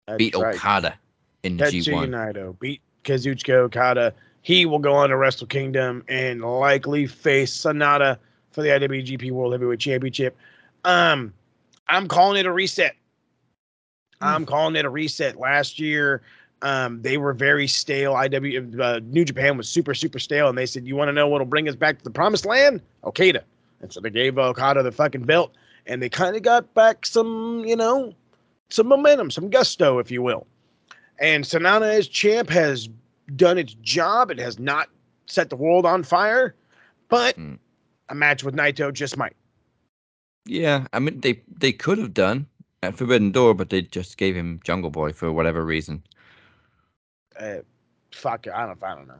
[0.07, 0.55] That's beat right.
[0.55, 0.97] Okada
[1.43, 2.09] in the Tetsuya G1.
[2.09, 4.13] Naito beat Kazuchika Okada.
[4.41, 8.17] He will go on to Wrestle Kingdom and likely face Sanada
[8.51, 10.35] for the IWGP World Heavyweight Championship.
[10.83, 11.33] Um,
[11.87, 12.95] I'm calling it a reset.
[14.21, 15.37] I'm calling it a reset.
[15.37, 16.21] Last year,
[16.61, 18.13] um, they were very stale.
[18.13, 21.27] IW uh, New Japan was super super stale, and they said, "You want to know
[21.27, 22.81] what'll bring us back to the promised land?
[23.03, 23.43] Okada."
[23.81, 25.53] And so they gave Okada the fucking belt,
[25.87, 28.13] and they kind of got back some, you know,
[28.69, 30.47] some momentum, some gusto, if you will.
[31.19, 32.89] And Sanada as champ has
[33.35, 34.31] done its job.
[34.31, 34.89] It has not
[35.27, 36.55] set the world on fire,
[37.09, 37.59] but Mm.
[38.09, 39.35] a match with Naito just might.
[40.45, 42.47] Yeah, I mean they they could have done
[42.81, 46.03] at Forbidden Door, but they just gave him Jungle Boy for whatever reason.
[47.39, 47.59] Uh,
[48.11, 49.19] fuck, I don't, I don't know.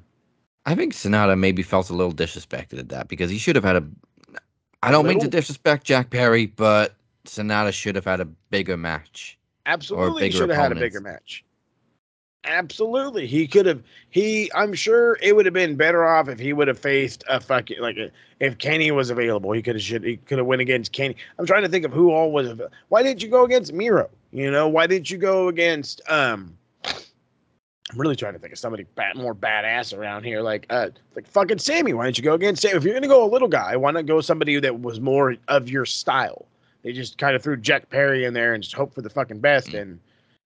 [0.66, 3.78] I think Sanada maybe felt a little disrespected at that because he should have had
[3.78, 3.88] a.
[4.82, 9.38] I don't mean to disrespect Jack Perry, but Sanada should have had a bigger match.
[9.66, 11.46] Absolutely, should have had a bigger match.
[12.46, 13.82] Absolutely, he could have.
[14.10, 17.40] He, I'm sure it would have been better off if he would have faced a
[17.40, 19.54] fucking like a, if Kenny was available.
[19.54, 21.16] He could have should he could have went against Kenny.
[21.40, 22.50] I'm trying to think of who all was.
[22.50, 24.10] avail- Why didn't you go against Miro?
[24.32, 26.58] You know, why didn't you go against um?
[26.86, 31.28] I'm really trying to think of somebody bat, more badass around here, like uh, like
[31.28, 31.94] fucking Sami.
[31.94, 32.76] Why didn't you go against Sami?
[32.76, 35.70] If you're gonna go a little guy, why not go somebody that was more of
[35.70, 36.46] your style?
[36.82, 39.40] They just kind of threw Jack Perry in there and just hope for the fucking
[39.40, 40.00] best, and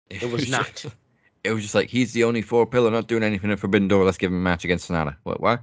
[0.10, 0.86] It was not.
[1.44, 4.06] it was just like he's the only four pillar not doing anything at Forbidden Door.
[4.06, 5.16] Let's give him a match against Sanada.
[5.24, 5.42] What?
[5.42, 5.60] Why?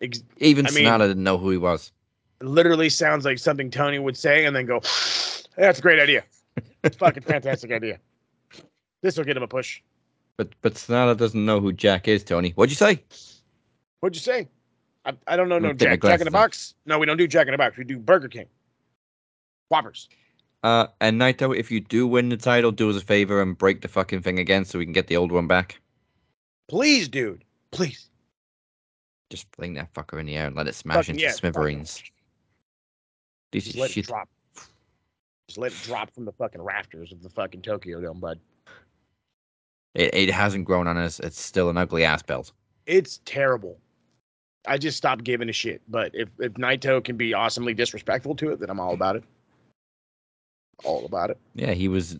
[0.00, 1.92] ex- Even I mean- Sanada didn't know who he was.
[2.40, 4.80] literally sounds like something Tony would say, and then go,
[5.56, 6.24] "That's a great idea.
[6.84, 7.98] It's fucking fantastic idea.
[9.02, 9.80] This will get him a push."
[10.36, 12.22] But but Sanada doesn't know who Jack is.
[12.24, 13.02] Tony, what'd you say?
[14.00, 14.48] What'd you say?
[15.06, 15.58] I, I don't know.
[15.58, 16.02] No Jack.
[16.02, 16.74] Jack in the box.
[16.84, 17.76] No, we don't do Jack in the box.
[17.78, 18.46] We do Burger King.
[19.68, 20.08] Whoppers.
[20.66, 23.82] Uh, and Naito, if you do win the title, do us a favor and break
[23.82, 25.80] the fucking thing again so we can get the old one back.
[26.66, 27.44] Please, dude.
[27.70, 28.10] Please.
[29.30, 32.02] Just fling that fucker in the air and let it smash Fucking into yeah, smithereens.
[33.52, 34.28] This Just is let it drop.
[35.46, 38.40] Just let it drop from the fucking rafters of the fucking Tokyo Dome, bud.
[39.94, 41.20] It, it hasn't grown on us.
[41.20, 42.50] It's still an ugly ass belt.
[42.86, 43.78] It's terrible.
[44.66, 45.80] I just stopped giving a shit.
[45.86, 49.22] But if if Naito can be awesomely disrespectful to it, then I'm all about it.
[50.84, 51.38] All about it.
[51.54, 52.18] Yeah, he was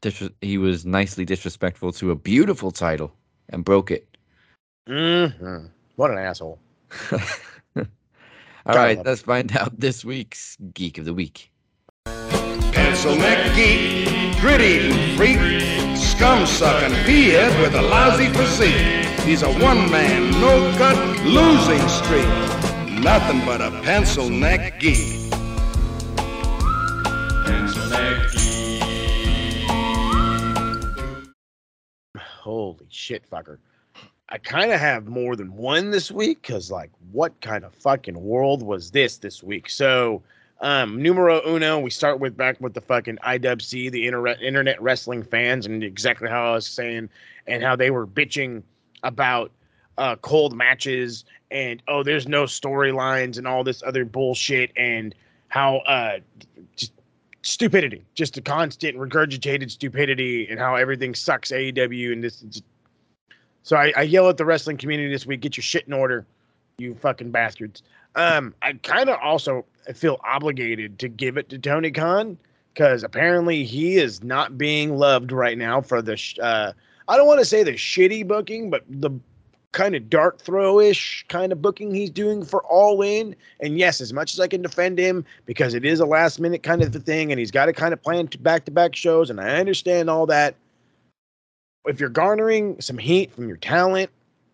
[0.00, 3.12] dis- he was nicely disrespectful to a beautiful title
[3.50, 4.16] and broke it.
[4.86, 6.58] hmm What an asshole.
[7.12, 11.50] All Gotta right, let's find out this week's Geek of the Week.
[12.72, 15.38] Pencil neck geek, grit eating freak,
[15.96, 18.76] scum sucking peahead with a lousy physique.
[19.20, 22.28] He's a one man, no cut, losing streak.
[23.02, 25.17] Nothing but a pencil neck geek.
[32.48, 33.58] Holy shit, fucker.
[34.30, 38.18] I kind of have more than one this week because, like, what kind of fucking
[38.18, 39.68] world was this this week?
[39.68, 40.22] So,
[40.62, 45.24] um, numero uno, we start with back with the fucking IWC, the internet internet wrestling
[45.24, 47.10] fans, and exactly how I was saying,
[47.46, 48.62] and how they were bitching
[49.02, 49.52] about
[49.98, 55.14] uh, cold matches and oh, there's no storylines and all this other bullshit and
[55.48, 56.20] how uh,
[56.76, 56.92] just
[57.42, 62.44] stupidity, just a constant regurgitated stupidity and how everything sucks AEW and this.
[63.62, 66.26] So I, I yell at the wrestling community this week: get your shit in order,
[66.78, 67.82] you fucking bastards.
[68.14, 69.64] Um, I kind of also
[69.94, 72.38] feel obligated to give it to Tony Khan
[72.74, 76.16] because apparently he is not being loved right now for the.
[76.16, 76.72] Sh- uh,
[77.08, 79.10] I don't want to say the shitty booking, but the
[79.72, 83.36] kind of dart throw-ish kind of booking he's doing for all in.
[83.60, 86.62] And yes as much as i can defend him because it is a last minute
[86.62, 90.08] kind of thing and he's got to kind of plan back-to-back shows and i understand
[90.08, 90.54] all that.
[91.86, 94.10] If you're garnering some heat from your talent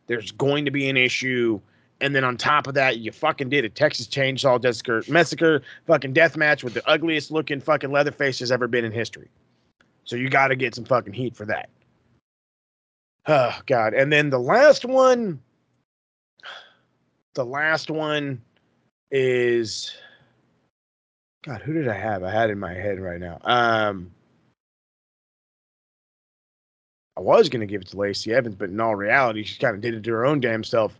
[0.07, 1.61] there's going to be an issue.
[2.01, 6.13] And then on top of that you fucking did a texas chainsaw massacre, massacre fucking
[6.13, 9.29] death match with the ugliest looking fucking leatherface has ever been in history.
[10.05, 11.71] So you got to get some fucking heat for that
[13.27, 13.95] Oh God.
[13.95, 15.41] And then the last one,
[17.35, 18.43] the last one
[19.11, 19.95] is
[21.45, 22.23] God, who did I have?
[22.23, 23.39] I had in my head right now.
[23.43, 24.11] Um
[27.17, 29.81] I was gonna give it to Lacey Evans, but in all reality, she kind of
[29.81, 30.99] did it to her own damn self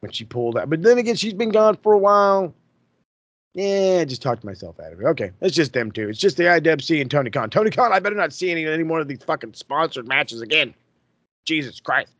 [0.00, 0.68] when she pulled out.
[0.68, 2.52] But then again, she's been gone for a while.
[3.54, 5.04] Yeah, I just talked myself out of it.
[5.04, 6.08] Okay, it's just them two.
[6.08, 7.50] It's just the IWC and Tony Khan.
[7.50, 10.74] Tony Khan, I better not see any any more of these fucking sponsored matches again.
[11.44, 12.12] Jesus Christ.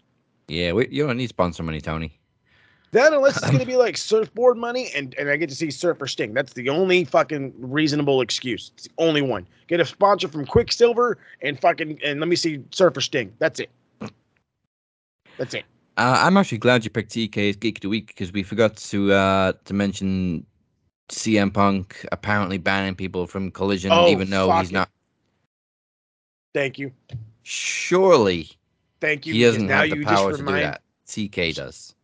[0.49, 2.19] Yeah, we, you don't need sponsor money, Tony.
[2.93, 6.07] Then unless it's gonna be like surfboard money and, and I get to see Surfer
[6.07, 6.35] Sting.
[6.35, 8.71] That's the only fucking reasonable excuse.
[8.75, 9.47] It's the only one.
[9.67, 13.33] Get a sponsor from Quiksilver and fucking and let me see Surfer Sting.
[13.39, 13.71] That's it.
[15.39, 15.65] That's it.
[15.97, 19.13] Uh, I'm actually glad you picked TK's Geek of the Week because we forgot to
[19.13, 20.45] uh, to mention
[21.09, 24.75] CM Punk apparently banning people from Collision, Oh, even though he's it.
[24.75, 24.89] not.
[26.55, 26.93] Thank you.
[27.43, 28.51] Surely
[29.03, 29.35] Thank you.
[29.35, 30.81] he doesn't now have the power to do that.
[31.09, 31.95] TK does.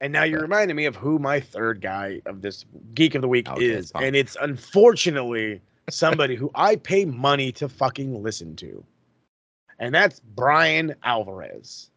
[0.00, 3.22] And now you're But- reminding me of who my third guy of this Geek of
[3.22, 3.92] the Week Okay, is.
[3.92, 4.02] fine.
[4.04, 8.84] And it's unfortunately somebody who I pay money to fucking listen to.
[9.78, 11.90] And that's Bryan Alvarez.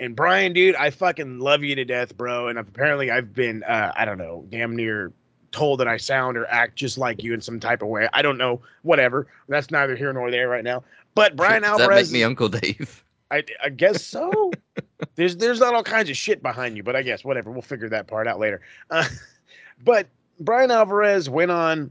[0.00, 2.48] And Bryan, dude, I fucking love you to death, bro.
[2.48, 5.12] And apparently I've been, uh, I don't know, damn near
[5.52, 8.08] told that I sound or act just like you in some type of way.
[8.12, 8.60] I don't know.
[8.82, 9.26] Whatever.
[9.48, 10.82] That's neither here nor there right now.
[11.14, 12.10] But Bryan Does that Alvarez.
[12.12, 13.04] make me Uncle Dave?
[13.30, 14.52] I, I guess so.
[15.16, 17.50] there's there's not all kinds of shit behind you, but I guess whatever.
[17.50, 18.60] We'll figure that part out later.
[18.90, 19.04] Uh,
[19.84, 20.08] but
[20.40, 21.90] Bryan Alvarez went on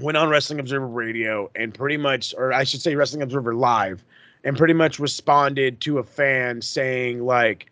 [0.00, 4.04] went on Wrestling Observer Radio and pretty much, or I should say, Wrestling Observer Live,
[4.42, 7.70] and pretty much responded to a fan saying like,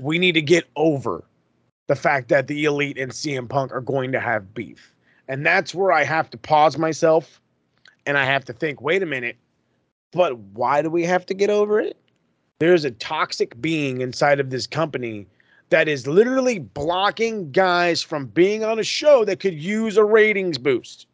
[0.00, 1.24] "We need to get over
[1.86, 4.94] the fact that the Elite and CM Punk are going to have beef,"
[5.28, 7.40] and that's where I have to pause myself,
[8.06, 9.36] and I have to think, wait a minute.
[10.12, 11.96] But why do we have to get over it?
[12.58, 15.26] There's a toxic being inside of this company
[15.70, 20.58] that is literally blocking guys from being on a show that could use a ratings
[20.58, 21.06] boost.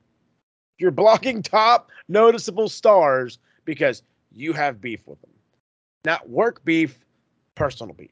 [0.78, 5.30] You're blocking top noticeable stars because you have beef with them.
[6.04, 6.98] Not work beef,
[7.54, 8.10] personal beef.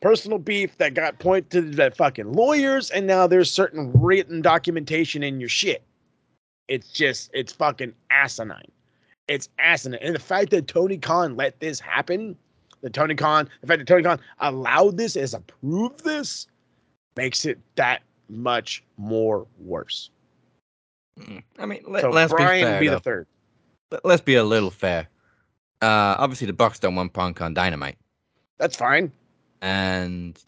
[0.00, 5.22] Personal beef that got pointed to the fucking lawyers, and now there's certain written documentation
[5.22, 5.82] in your shit.
[6.68, 8.70] It's just, it's fucking asinine.
[9.28, 10.00] It's asinine.
[10.02, 12.36] And the fact that Tony Khan let this happen,
[12.82, 16.46] that Tony Khan, the fact that Tony Khan allowed this, has approved this,
[17.16, 20.10] makes it that much more worse.
[21.18, 22.80] Mm, I mean, let, so let's Bryan be fair.
[22.80, 23.26] be the third.
[23.90, 25.08] Let- Let's be a little fair.
[25.80, 27.96] Uh, obviously, the Bucks don't want Punk on Dynamite,
[28.58, 29.12] That's fine.
[29.62, 30.42] and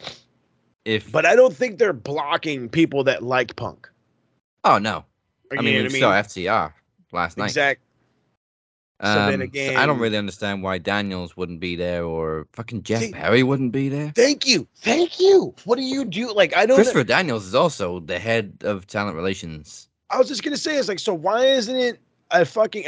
[0.85, 3.89] if But I don't think they're blocking people that like punk.
[4.65, 5.05] oh no,
[5.53, 6.73] I mean we what saw FTR
[7.13, 7.47] last night.
[7.47, 7.81] Exact.
[9.03, 13.03] So then Um, I don't really understand why Daniels wouldn't be there or fucking Jeff
[13.03, 14.13] See- Perry wouldn't be there.
[14.15, 14.67] Thank you.
[14.77, 15.55] Thank you.
[15.65, 16.33] What do you do?
[16.33, 19.89] Like, I don't Christopher Daniels is also the head of talent relations.
[20.11, 22.87] I was just gonna say, it's like, so why isn't it a fucking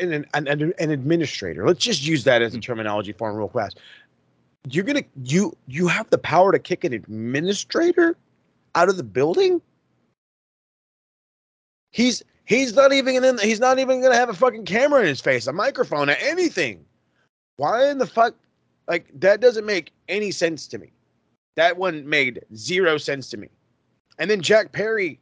[0.00, 1.66] an, an, an, an administrator?
[1.66, 3.78] Let's just use that as a terminology for him real fast.
[4.68, 8.16] You're gonna you you have the power to kick an administrator
[8.74, 9.60] out of the building.
[11.92, 15.20] He's he's not even gonna he's not even gonna have a fucking camera in his
[15.20, 16.84] face, a microphone, or anything.
[17.56, 18.34] Why in the fuck?
[18.88, 20.90] Like that doesn't make any sense to me.
[21.54, 23.48] That one made zero sense to me.
[24.18, 25.18] And then Jack Perry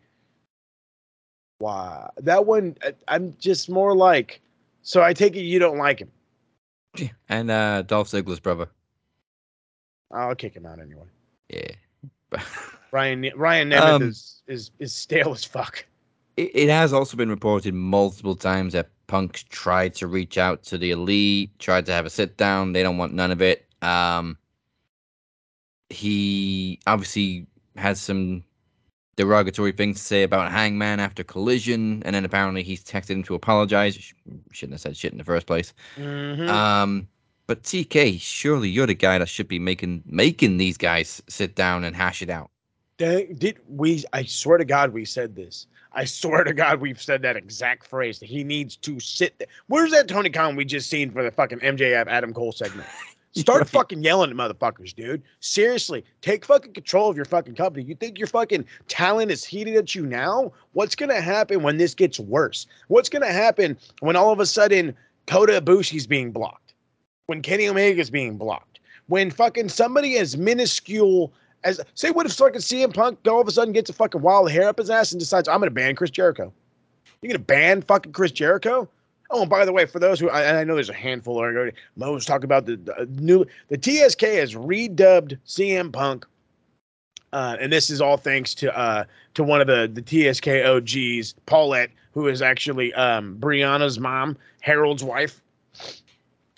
[1.61, 4.41] Wow, that one I- I'm just more like.
[4.83, 6.11] So I take it you don't like him.
[7.29, 8.69] And uh, Dolph Ziggler's brother.
[10.11, 11.05] I'll kick him out anyway.
[11.51, 12.41] Yeah.
[12.93, 15.85] Ryan Ryan Nemeth Um, is is is stale as fuck.
[16.39, 20.79] It, it has also been reported multiple times that Punk tried to reach out to
[20.79, 22.73] the elite, tried to have a sit down.
[22.73, 23.67] They don't want none of it.
[23.83, 24.39] Um,
[25.91, 28.45] he obviously has some
[29.17, 33.35] derogatory things to say about Hangman after Collision, and then apparently he's texted him to
[33.35, 33.97] apologize.
[33.97, 34.13] Sh-
[34.53, 35.73] Shouldn't have said shit in the first place.
[35.97, 36.49] Mhm.
[36.49, 37.09] Um,
[37.47, 41.83] but TK, surely you're the guy that should be making making these guys sit down
[41.83, 42.51] and hash it out.
[42.99, 44.05] Dang, did we?
[44.13, 45.67] I swear to God, we said this.
[45.93, 49.39] I swear to God, we've said that exact phrase that he needs to sit.
[49.39, 49.49] There.
[49.69, 52.87] Where's that Tony Khan we just seen for the fucking MJF Adam Cole segment?
[53.35, 53.69] Start Right.
[53.69, 55.23] fucking yelling at motherfuckers, dude.
[55.41, 57.85] Seriously, take fucking control of your fucking company.
[57.85, 60.53] You think your fucking talent is heated at you now?
[60.73, 62.67] What's gonna happen when this gets worse?
[62.89, 64.95] What's gonna happen when all of a sudden
[65.27, 66.75] Kota Ibushi's being blocked?
[67.27, 68.81] When Kenny Omega's being blocked?
[69.07, 71.33] When fucking somebody as minuscule
[71.65, 74.51] as say what if fucking CM Punk all of a sudden gets a fucking wild
[74.51, 76.53] hair up his ass and decides I'm gonna ban Chris Jericho?
[77.23, 78.89] You gonna ban fucking Chris Jericho?
[79.31, 81.75] Oh, and by the way, for those who I, I know there's a handful of
[81.97, 86.27] Mo's talking about the, the new the TSK has redubbed CM Punk,
[87.33, 89.05] uh, and this is all thanks to uh,
[89.35, 95.05] to one of the the TSK OGs, Paulette, who is actually um, Brianna's mom, Harold's
[95.05, 95.43] wife.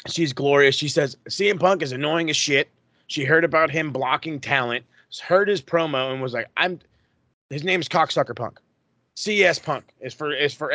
[0.06, 0.76] She's glorious.
[0.76, 2.68] She says CM Punk is annoying as shit.
[3.08, 4.84] She heard about him blocking talent,
[5.18, 6.78] heard his promo, and was like, "I'm."
[7.48, 8.60] His name is Cocksucker Punk.
[9.16, 10.70] CS Punk is for is for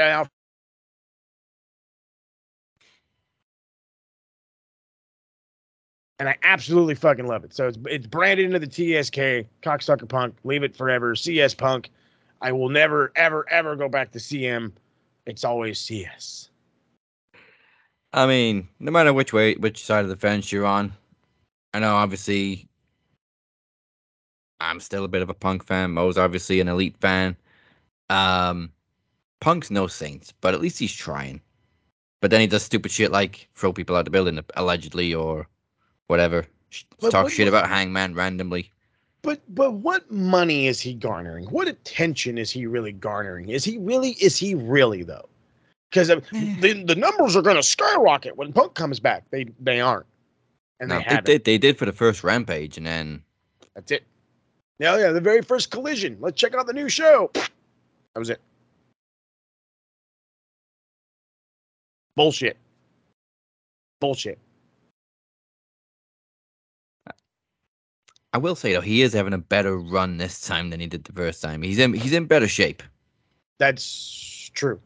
[6.19, 7.53] and I absolutely fucking love it.
[7.53, 10.36] So it's it's branded into the TSK cocksucker punk.
[10.43, 11.15] Leave it forever.
[11.15, 11.89] CS punk.
[12.41, 14.71] I will never ever ever go back to CM.
[15.25, 16.49] It's always CS.
[18.13, 20.93] I mean, no matter which way, which side of the fence you're on,
[21.73, 22.69] I know obviously
[24.59, 25.91] I'm still a bit of a punk fan.
[25.91, 27.35] Mo's obviously an elite fan.
[28.09, 28.71] Um,
[29.39, 31.41] Punk's no saint, but at least he's trying.
[32.21, 35.47] But then he does stupid shit like throw people out the building allegedly or
[36.07, 36.45] whatever.
[36.99, 38.71] But Talk what- shit about Hangman randomly.
[39.21, 41.45] But but what money is he garnering?
[41.45, 43.49] What attention is he really garnering?
[43.49, 45.27] Is he really is he really though?
[45.89, 49.23] Because the the numbers are going to skyrocket when Punk comes back.
[49.31, 50.05] They they aren't,
[50.79, 51.43] and No, they they did.
[51.43, 53.23] They did for the first rampage, and then
[53.73, 54.03] That's it.
[54.80, 56.17] Yeah, yeah, the very first collision.
[56.19, 57.32] Let's check out the new show.
[57.34, 58.41] That was it.
[62.15, 62.57] Bullshit.
[63.99, 64.39] Bullshit.
[68.34, 71.05] I will say though he is having a better run this time than he did
[71.05, 71.61] the first time.
[71.61, 72.84] He's in he's in better shape.
[73.59, 74.80] That's true.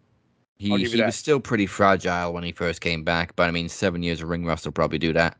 [0.58, 3.48] He I'll give you he was still pretty fragile when he first came back, but
[3.48, 5.38] I mean, seven years of ring rust will probably do that.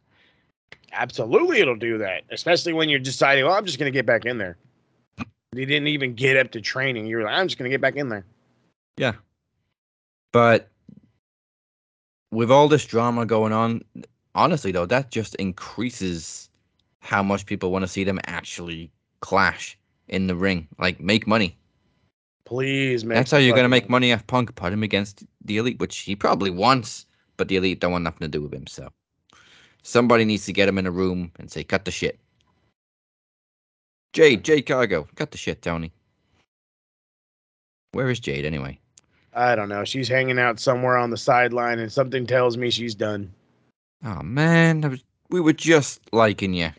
[0.92, 2.24] Absolutely, it'll do that.
[2.32, 4.58] Especially when you're deciding, well, I'm just going to get back in there.
[5.54, 7.08] You didn't even get up to training.
[7.08, 8.26] You're like, I'm just going to get back in there.
[8.98, 9.14] Yeah,
[10.32, 10.70] but
[12.32, 13.82] with all this drama going on,
[14.36, 16.50] honestly though, that just increases
[17.00, 19.78] how much people want to see them actually clash
[20.08, 21.58] in the ring, like make money.
[22.46, 23.16] Please, man.
[23.16, 24.54] That's how you're gonna make money off Punk.
[24.56, 27.06] Put him against the elite, which he probably wants,
[27.38, 28.68] but the elite don't want nothing to do with him.
[28.68, 28.90] So
[29.84, 32.20] somebody needs to get him in a room and say, "Cut the shit."
[34.14, 35.92] Jade, Jade Cargill, cut the shit, Tony.
[37.92, 38.80] Where is Jade anyway?
[39.34, 39.84] I don't know.
[39.86, 43.32] She's hanging out somewhere on the sideline, and something tells me she's done.
[44.04, 46.72] Oh man, was, we were just liking you.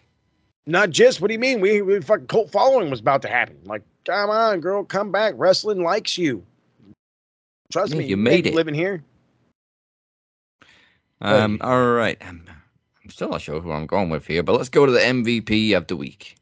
[0.67, 1.21] Not just.
[1.21, 1.61] What do you mean?
[1.61, 3.59] We, we fucking cult following was about to happen.
[3.65, 5.35] Like, come on, girl, come back.
[5.37, 6.45] Wrestling likes you.
[7.73, 8.55] Trust Yeah, me, you made it.
[8.55, 9.03] living here.
[11.21, 12.17] Um, all right.
[12.21, 12.45] I'm,
[13.11, 15.77] I'm still not sure who I'm going with here, but let's go to the MVP
[15.77, 16.37] of the week.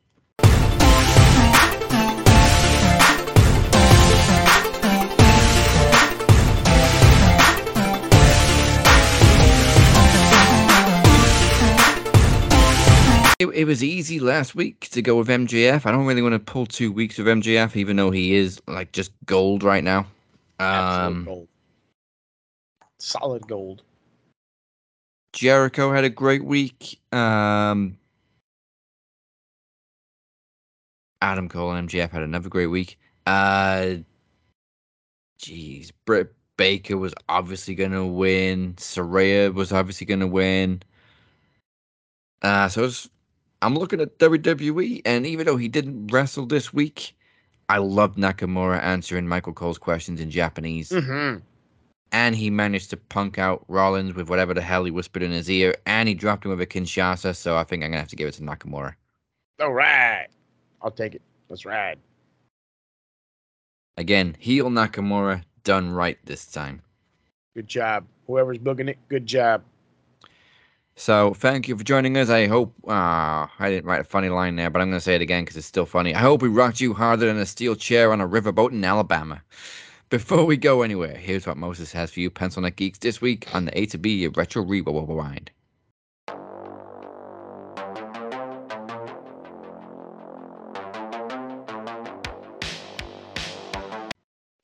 [13.41, 15.87] It, it was easy last week to go with MJF.
[15.87, 18.93] I don't really want to pull two weeks with MJF, even though he is like
[18.93, 20.07] just gold right now.
[20.59, 21.49] Absolute Um, gold.
[22.99, 23.85] Solid gold.
[25.33, 27.01] Jericho had a great week.
[27.12, 27.99] Um,
[31.20, 32.99] Adam Cole and MJF had another great week.
[33.26, 33.97] Uh,
[35.41, 38.74] jeez, Britt Baker was obviously going to win.
[38.74, 40.83] Saraya was obviously going to win.
[42.43, 43.09] Uh, so it's,
[43.62, 47.16] I'm looking at WWE, and even though he didn't wrestle this week,
[47.68, 51.41] I loved Nakamura answering Michael Cole's questions in Japanese Mm-hmm.
[52.12, 55.50] And he managed to punk out Rollins with whatever the hell he whispered in his
[55.50, 57.36] ear, and he dropped him with a Kinshasa.
[57.36, 58.94] So I think I'm gonna have to give it to Nakamura.
[59.61, 60.28] All right.
[60.82, 61.22] I'll take it.
[61.48, 61.98] Let's ride.
[63.96, 66.80] Again, heel Nakamura done right this time.
[67.54, 68.06] Good job.
[68.26, 69.64] Whoever's booking it, good job.
[70.94, 72.28] So thank you for joining us.
[72.28, 75.14] I hope uh, I didn't write a funny line there, but I'm going to say
[75.14, 76.14] it again because it's still funny.
[76.14, 79.42] I hope we rocked you harder than a steel chair on a riverboat in Alabama.
[80.11, 83.54] Before we go anywhere, here's what Moses has for you, Pencil Neck Geeks, this week
[83.54, 85.50] on the A to B Retro Rewind.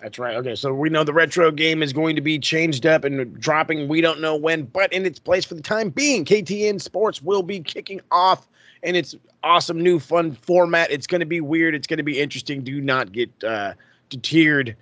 [0.01, 0.37] That's right.
[0.37, 3.87] Okay, so we know the retro game is going to be changed up and dropping.
[3.89, 7.43] We don't know when, but in its place for the time being, KTN Sports will
[7.43, 8.49] be kicking off
[8.83, 10.91] and its awesome new fun format.
[10.91, 11.75] It's going to be weird.
[11.75, 12.63] It's going to be interesting.
[12.65, 13.75] Do not get uh,
[14.09, 14.75] deterred.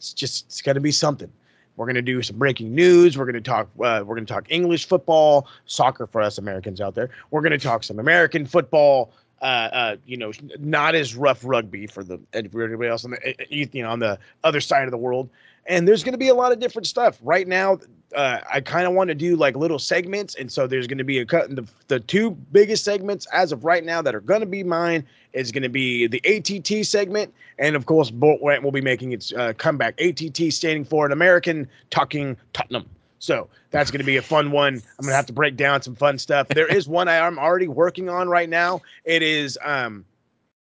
[0.00, 1.30] It's just it's going to be something.
[1.76, 3.18] We're going to do some breaking news.
[3.18, 3.68] We're going to talk.
[3.76, 7.10] Uh, we're going to talk English football, soccer for us Americans out there.
[7.30, 11.86] We're going to talk some American football uh, uh, you know, not as rough rugby
[11.86, 15.28] for the everybody else on the you know on the other side of the world.
[15.70, 17.16] And there's going to be a lot of different stuff.
[17.22, 17.78] Right now,
[18.14, 21.04] uh, I kind of want to do like little segments, and so there's going to
[21.04, 21.54] be a cut.
[21.54, 25.06] The the two biggest segments as of right now that are going to be mine
[25.32, 29.32] is going to be the ATT segment, and of course, Bolt will be making its
[29.32, 30.00] uh, comeback.
[30.00, 32.88] ATT standing for an American Talking Tottenham.
[33.20, 34.74] So that's going to be a fun one.
[34.74, 36.48] I'm going to have to break down some fun stuff.
[36.48, 38.80] There is one I am already working on right now.
[39.04, 40.04] It is um,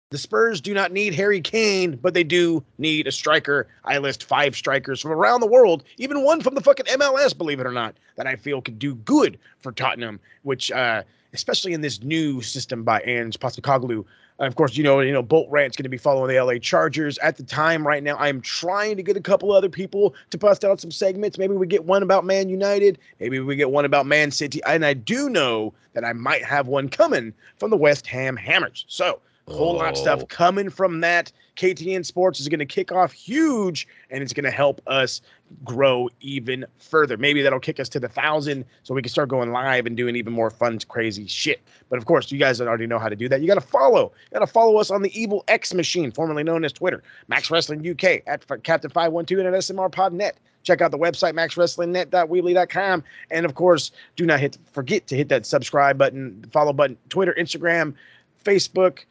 [0.09, 3.67] the Spurs do not need Harry Kane, but they do need a striker.
[3.83, 7.59] I list five strikers from around the world, even one from the fucking MLS, believe
[7.59, 11.03] it or not, that I feel could do good for Tottenham, which, uh,
[11.33, 14.05] especially in this new system by Ange Postecoglou,
[14.39, 17.17] of course, you know, you know, Bolt Rant's going to be following the LA Chargers
[17.17, 17.85] at the time.
[17.85, 21.39] Right now, I'm trying to get a couple other people to bust out some segments.
[21.39, 22.99] Maybe we get one about Man United.
[23.19, 24.61] Maybe we get one about Man City.
[24.67, 28.85] And I do know that I might have one coming from the West Ham Hammers.
[28.87, 29.77] So a whole oh.
[29.77, 30.25] lot of stuff oh.
[30.25, 31.31] coming from that.
[31.55, 35.21] KTN Sports is going to kick off huge, and it's going to help us
[35.63, 37.17] grow even further.
[37.17, 40.15] Maybe that'll kick us to the thousand, so we can start going live and doing
[40.15, 41.61] even more fun, crazy shit.
[41.89, 43.41] But of course, you guys already know how to do that.
[43.41, 44.11] You got to follow.
[44.31, 47.49] You got to follow us on the Evil X Machine, formerly known as Twitter, Max
[47.49, 50.33] Wrestling UK at Captain Five One Two and at SMR Podnet.
[50.63, 55.45] Check out the website maxwrestlingnet.weebly.com, and of course, do not hit forget to hit that
[55.45, 57.95] subscribe button, follow button, Twitter, Instagram,
[58.43, 59.05] Facebook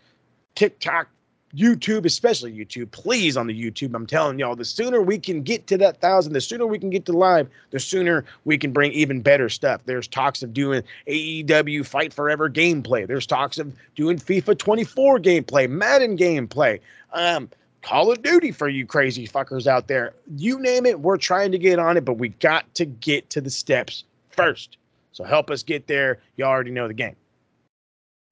[0.56, 1.08] TikTok,
[1.54, 3.94] YouTube, especially YouTube, please on the YouTube.
[3.94, 6.90] I'm telling y'all, the sooner we can get to that thousand, the sooner we can
[6.90, 9.80] get to live, the sooner we can bring even better stuff.
[9.86, 13.06] There's talks of doing AEW Fight Forever gameplay.
[13.06, 16.80] There's talks of doing FIFA 24 gameplay, Madden gameplay,
[17.12, 17.48] um,
[17.82, 20.12] Call of Duty for you crazy fuckers out there.
[20.36, 23.40] You name it, we're trying to get on it, but we got to get to
[23.40, 24.76] the steps first.
[25.12, 26.18] So help us get there.
[26.36, 27.16] You already know the game.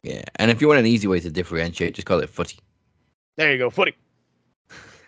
[0.04, 2.58] Yeah, and if you want an easy way to differentiate, just call it footy.
[3.36, 3.96] There you go, footy.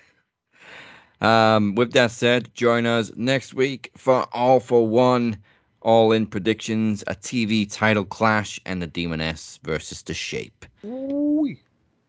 [1.21, 5.37] um, with that said, join us next week for All for One,
[5.83, 10.65] All In predictions, a TV title clash, and the Demoness versus the Shape.
[10.83, 11.55] Ooh.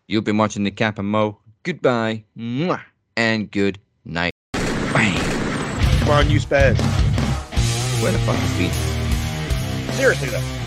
[0.08, 1.38] You've been watching the Cap and Mo.
[1.64, 2.82] Goodbye, mwah,
[3.18, 4.32] and good night.
[4.54, 5.20] Bang.
[6.00, 6.78] Come on, you spaz.
[8.02, 9.94] Where the fuck is Pete?
[9.96, 10.67] Seriously though.